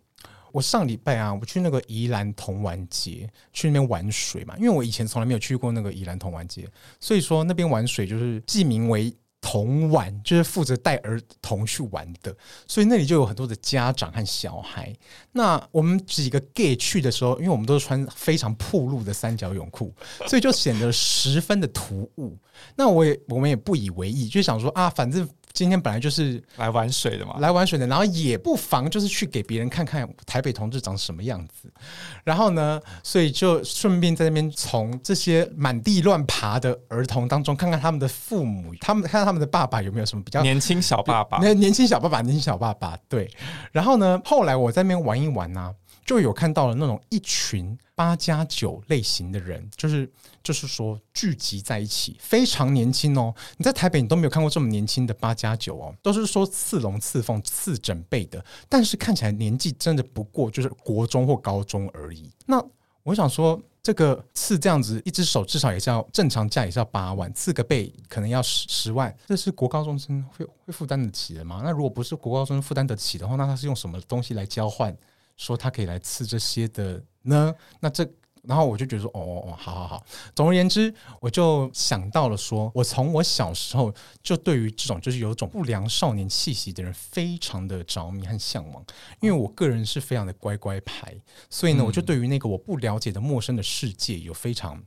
[0.56, 4.56] 我上礼拜啊，我去那个宜兰童玩节，去那边玩水嘛。
[4.58, 6.66] 因为我以前从来没有去过那个宜兰童玩节，
[6.98, 12.34] 所以说那边玩水就是记名为童玩，就是负责带儿童去玩的。
[12.68, 14.96] 所以那里就有很多的家长和小孩。
[15.34, 19.94] 那我们几个 gay 去的时候，因为我们都是穿非常暴露的三角泳裤，
[20.26, 22.34] 所以就显得十分的突兀。
[22.78, 25.28] 那我也我们也不以为意，就想说啊，反正。
[25.56, 31.72] 今天本来就是来玩水的嘛，来玩水的，然后也不妨就是去给别人看看台北同志长什么样子，
[32.26, 43.32] 然后呢，所以就顺便在那边从这些满地乱爬的儿童当中，看看他们的父母，他们看看他们的爸爸有没有什么比较年轻小爸爸，那年轻小爸爸，年轻小爸爸，对。
[43.72, 45.74] 然后呢，后来我在那边玩一玩呢、啊，
[46.06, 50.10] 就有看到了那种一群八加九类型的人，就是。
[50.46, 53.34] 就是说聚集在一起，非常年轻哦。
[53.58, 62.30] 你在台北你都没有看过这么年轻的八加九哦，都是说刺龙刺凤刺整辈的，但是看起来年纪真的不过就是国中或高中而已。
[62.46, 62.64] 那
[63.02, 71.62] 我想说，这个刺这样子，一只手至少也是要正常价也是要八万，刺个背可能要十十万，这是国高中生会会负担得起的吗？
[71.64, 74.96] 那如果不是国高中生负担得起的话，那他是用什么东西来交换，
[75.38, 77.54] 说他可以来刺这些的呢？
[77.80, 78.08] 那这。
[78.48, 80.06] 然后我就觉得说，哦哦哦，好好好。
[80.36, 88.86] 总而言之，我就想到了说，我从我小时候就对于这种就是有种不良少年气息的人非常的着迷和向往，
[89.20, 91.12] 因为我个人是非常的乖乖牌，
[91.50, 94.80] 所以呢，我就对于那个我不了解的陌生的世界有非常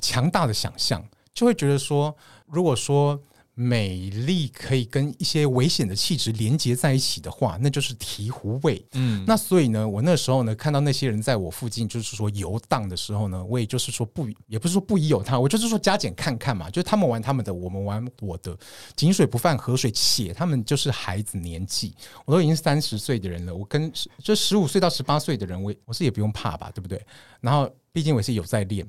[0.00, 2.16] 强大的想象，就会觉得说，
[2.48, 3.22] 如果说
[3.58, 8.84] 美丽可以跟一些危险的气质连接在一起的话，那就是醍醐味。
[8.92, 18.54] 嗯，那所以呢，我那时候呢，看到那些人在我附近，就是说游荡的时候呢，我也就是说不，也不是说不疑有他，我就是说加减看看嘛，就是他们玩他们的，我们玩我的，
[18.94, 21.94] 井水不犯河水，且他们就是孩子年纪，
[22.26, 23.90] 我都已经三十岁的人了，我跟
[24.22, 27.00] 这十五岁到十八岁的人，我我是也不用怕吧，对不对？
[27.40, 28.86] 然后毕竟我是有在练。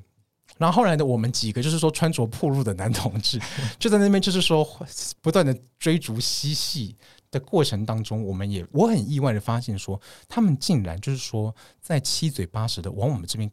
[0.56, 3.40] 然后后来的我们几个就是说穿着暴露的男同志，
[3.78, 4.66] 就在那边就是说
[5.20, 6.96] 不断的追逐嬉戏
[7.30, 13.48] 的过程当中，我们也我很意外的发现说，他们竟然就是说在七嘴八舌的往我们这边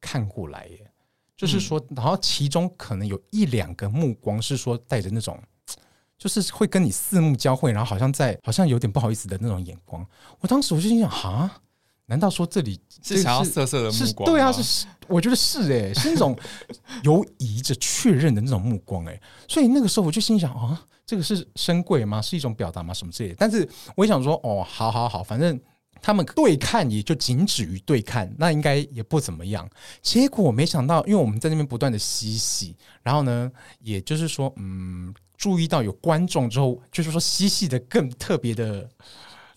[0.00, 0.90] 看过来耶，
[1.36, 5.40] 就是说，然后其中可能有一两个目光是说带着那种，
[6.18, 10.04] 就是会跟你四目交汇，然后好像在好像有点不好意思的那种眼光。
[10.40, 11.62] 我当时我就心想啊。
[12.10, 14.30] 难道说这里是想要色色的目光？
[14.32, 16.34] 对啊，是，我觉得是哎、欸，是那种
[17.04, 19.22] 犹疑着确认的那种目光哎、欸。
[19.46, 22.22] 所以那个时候我就心想啊，这个是深贵吗？
[22.22, 22.94] 是一种表达吗？
[22.94, 23.36] 什么之类的？
[23.38, 25.60] 但是我也想说哦，好好好，反正
[26.00, 29.68] 他们对看也就仅止于对看，那应该也不怎么样。
[30.00, 38.88] 结果没想到，因为我们在那边不断的嬉戏，然后呢，也就是说，嗯，注意到有观众之后，就是说嬉戏的更特别的。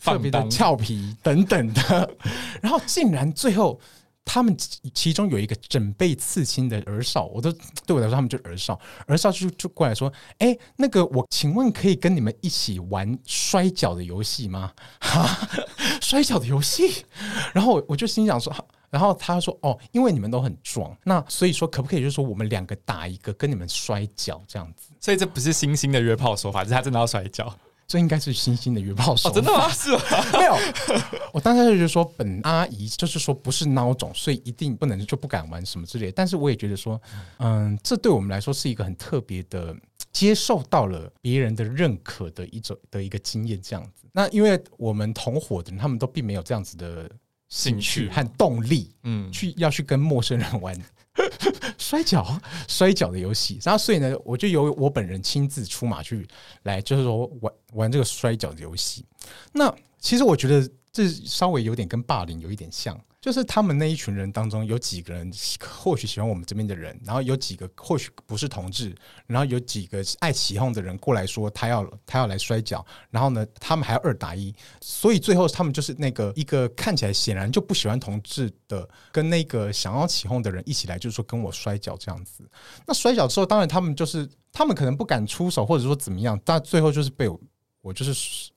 [0.04, 2.16] 特别的俏皮 等等的，
[2.62, 3.80] 然后竟然最后
[4.24, 4.56] 他们
[4.94, 7.52] 其中有一个准备刺青的儿少，我都
[7.86, 14.72] 对我来说他们就是儿少，儿少就就过来说：“哎，那个我请问可以跟你们一起玩摔跤的游戏吗？”
[15.02, 15.50] 哈，
[16.02, 17.06] 摔跤的游戏，
[17.54, 18.54] 然后我就心想说，
[18.92, 27.54] 然后他说：“哦，因为你们都很壮，那所以说可不可以就是说我们两个打一个跟你们摔跤这样子？”所以这不是新兴的约炮手法，是他真的要摔角。
[27.92, 29.32] 这应该是星星的约炮手法。
[29.32, 29.68] 哦，真的吗？
[29.76, 30.00] 是吗？
[30.32, 30.58] 没有，
[31.34, 36.14] 我当时就觉得说，本阿姨就是说不是孬种，所以一定不能就不敢玩什么之类的。
[36.14, 37.02] 但是我也觉得说，
[37.40, 39.76] 嗯，这对我们来说是一个很特别的，
[40.14, 44.08] 接受到了别人的认可的一种的一个经验，这样子。
[44.14, 47.12] 那因为我们同伙的人，他们都并没有这样子的
[47.50, 50.74] 兴趣和动力，嗯，去要去跟陌生人玩。
[51.78, 52.26] 摔跤，
[52.68, 56.28] 摔跤的游戏，然后所以呢，我就由我本人亲自出马去
[56.64, 59.06] 来，就是说玩玩这个摔跤的游戏。
[59.52, 63.00] 那其实我觉得这稍微有点跟霸凌有一点像。
[63.22, 65.32] 就是他们那一群人当中有几个人
[65.64, 68.96] 或许喜欢我们这边的人，然后有几个或许不是同志，
[69.28, 82.44] 然后有几个爱起哄的人过来说他要他要来摔跤，然后呢，他们还要二打一，所以最后他们就是那个一个看起来显然就不喜欢同志的，跟那个想要起哄的人一起来，就是说跟我摔跤这样子。
[82.88, 87.40] 那摔跤之后，当然他们就是他们可能不敢出手，或者说怎么样，但最后就是被我
[87.84, 88.50] 我就是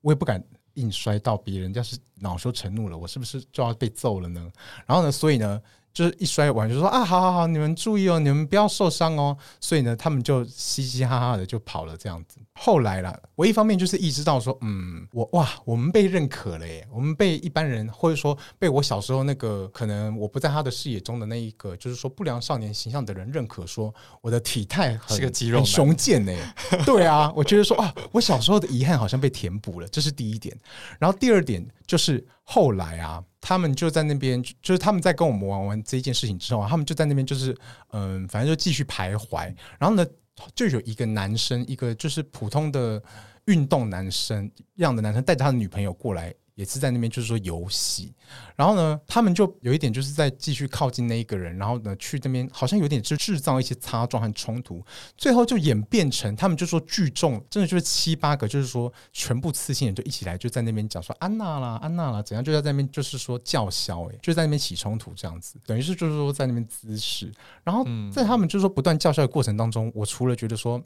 [0.00, 0.40] 我也不敢。
[0.74, 4.52] 硬摔到别人，要是恼羞成怒了，我是不是就要被揍了呢？
[4.86, 5.60] 然后呢，所以呢。
[5.92, 9.36] 就是一摔完就说啊，好好好，你们注意哦，你们不要受伤哦。
[9.60, 12.38] 所以呢，他们就嘻嘻哈哈的就跑了这样子。
[12.54, 26.32] 后来啦，我一方面就是意识到说，嗯，我哇，我们被认可了耶，我们被一般人或者说被我小时候那个可能我不在他的视野中的那一个，就是说不良少年形象的人认可，说我的体态是个肌肉很雄健呢。
[26.84, 30.56] 对啊，我觉得说啊，我小时候的遗憾好像被填补了，这是第一点。
[30.98, 33.24] 然后第二点就是后来啊。
[33.44, 37.52] 他们就在那边，就是他们在跟我们玩完这件事情之后，他们就在那边，就是
[37.90, 39.52] 嗯，反正就继续徘徊。
[39.80, 40.06] 然后呢，
[40.54, 43.02] 就有一个男生，一个就是普通的
[43.46, 46.32] 运动男生样的男生，带着他的女朋友过来。
[46.62, 48.14] 也是在那边，就是说游戏，
[48.54, 54.84] 然后呢，他们就有一点就是在继续靠近那一个人，然后呢，去那边好像有点就制造一些擦撞和冲突，
[55.16, 67.32] 最后就演变成他们就说聚众，真的就是七八个，就是说全部刺青人就一起来，就在那边讲说安娜啦，安娜啦，怎样就在那边就是说叫嚣，哎，就在那边起冲突这样子，等于是就是说在那边滋事，
[67.64, 70.80] 然后在他们就是说不断叫嚣的过程当中，我除了觉得说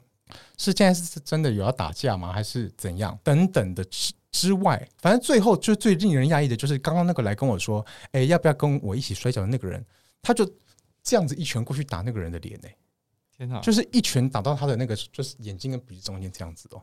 [0.57, 3.15] 是现在是真的有要打架吗，还是怎样？
[3.23, 3.85] 等等的。
[4.37, 9.83] 之外，反正最后就最令人讶异的就是刚刚那个来跟我说，哎，要不要跟我一起摔跤的那个人，
[10.21, 10.45] 他就
[11.01, 12.75] 这样子一拳过去打那个人的脸，哎，
[13.35, 16.81] 天哪，就是一拳打到他的那个就是眼睛跟鼻子中间这样子哦。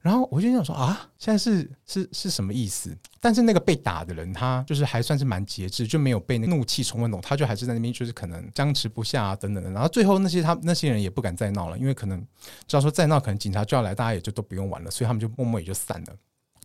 [0.00, 2.94] 然后我就想说啊，现在是是是什么意思？
[3.20, 9.70] 但是那个被打的人他就是还算是蛮节制，就没有被那怒气冲昏头，他就还是在那边就是可能僵持不下啊等等的。
[9.70, 12.20] 然后最后那些他那些人也不敢再闹了，因为可能
[12.66, 16.16] 只要说再闹，可能警察就要来，大家也就都不用玩了，所以他们就默默也就散了。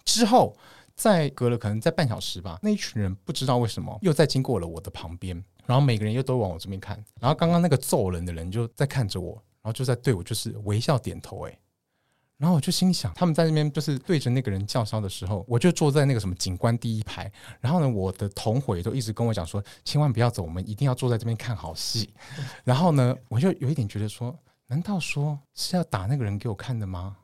[0.10, 0.56] 之后，
[0.96, 5.36] 再隔了可能在半小时吧，那一群人不知道为什么又再经过了我的旁边，
[5.66, 11.60] 然后每个人又都往我这边看，然后刚刚那个揍人的人就在看着我，然后就在对我就是微笑点头，哎，
[12.38, 22.14] 然后我就心想，他们在那边就是对着那个人叫嚣的时候，我就坐在那个什么警官第一排，然后呢，我的同伙也都一直跟我讲说，千万不要走，我们一定要坐在这边看好戏，
[22.66, 24.38] 然后呢，我就有一点觉得说。
[24.72, 27.18] 难道说是要打那个人给我看的吗？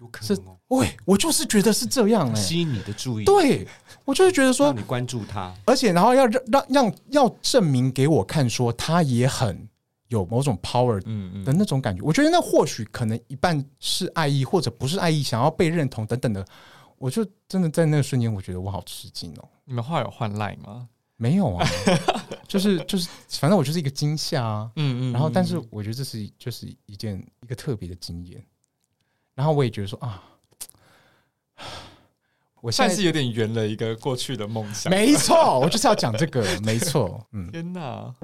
[0.00, 3.68] 有可是能哦，喂，我就是觉得是这样哎、吸引你的注意，，对
[4.04, 5.54] 我就是觉得说让你关注他。
[5.66, 9.68] 而且然后要让让让要证明给我看，说他也很
[10.08, 12.02] 有某种 power 嗯嗯的那种感觉。
[12.02, 16.44] 我觉得那或许可能一半是爱意，或者不是爱意，想要被认同等等的。
[16.96, 19.48] 我就真的在那个瞬间，我觉得我好吃惊哦。
[19.64, 20.88] 你们后来有换赖吗？
[21.16, 21.66] 没有啊，
[22.48, 24.70] 就是就是，反正我就是一个惊吓啊。
[24.76, 28.42] 嗯嗯然后，但是我觉得这是就是一件一个特别的经验。
[29.40, 30.22] 然后我也觉得说啊，
[32.60, 34.90] 我现在算是有点圆了一个过去的梦想。
[34.90, 37.50] 没错，我就是要讲这个，没错，嗯。
[37.50, 38.14] 天哪！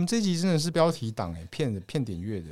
[0.00, 2.46] 我们这一集真的是标题党哎，骗的骗点阅的。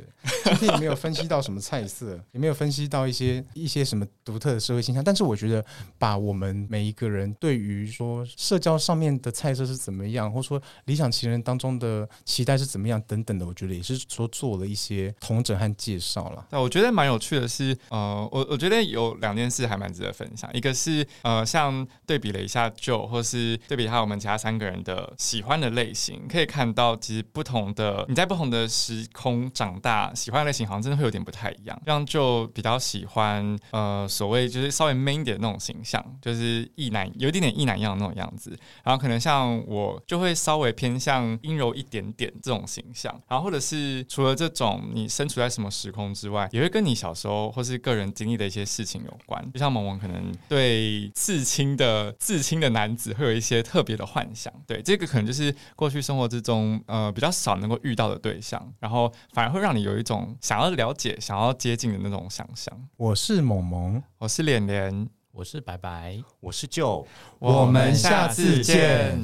[0.44, 5.02] 今天也没有分析到什么菜色， 也没有分析到一些一些什么独特的社会现象。
[5.02, 5.64] 但是我觉得，
[5.96, 16.46] 把我们每一个人对于说社交上面的菜色是怎么样，或者说理想情人当中的期待是怎么样等等的，我觉得也是说做了一些同整和介绍了。
[16.50, 20.50] 对，我觉得蛮有趣的是，呃，我我觉得有两件事还蛮值得分享。
[20.52, 31.80] 一个是呃，像对比了一下就或是对比一下我们其他三个人的喜欢的类型，可以看到其实不同的你在不同的时空长大，喜欢的类型好像真的会有点不太一样。
[31.86, 38.58] 这样就比较喜欢呃所谓就是稍微 man 点的那种形象，就是异男有一点点异男样的那种样子。
[38.82, 43.14] 然后可能像我就会稍微偏向阴柔一点点这种形象。
[43.28, 49.40] 然后或者是除了这种你身处在什么时空之外，也会跟你小时候或是个人经历的一些事情有关。
[49.52, 62.74] 就像萌萌可能对刺青的刺青的男子会有一些特别的幻想，对这个可能就是过去生活之中呃比较较少能够遇到的对象，然后反而会让你有一种想要了解、想要接近的那种想象。
[62.96, 67.06] 我是萌萌，我是脸脸，我是白白，我是舅，
[67.38, 69.20] 我们下次见。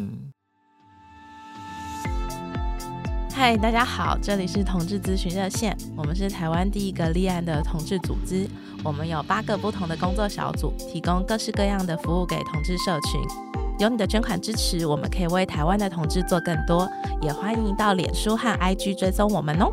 [3.32, 8.46] 嗨，大家好，这里是同志咨询热线，我们是台湾第一个立案的同志组织，
[8.84, 13.53] 我们有八个不同的工作小组，提供各式各样的服务给同志社群。
[13.78, 16.88] 有你的捐款支持，我们可以为台湾的同志做更多，
[17.20, 19.72] 也欢迎到脸书和 IG 追踪我们哦。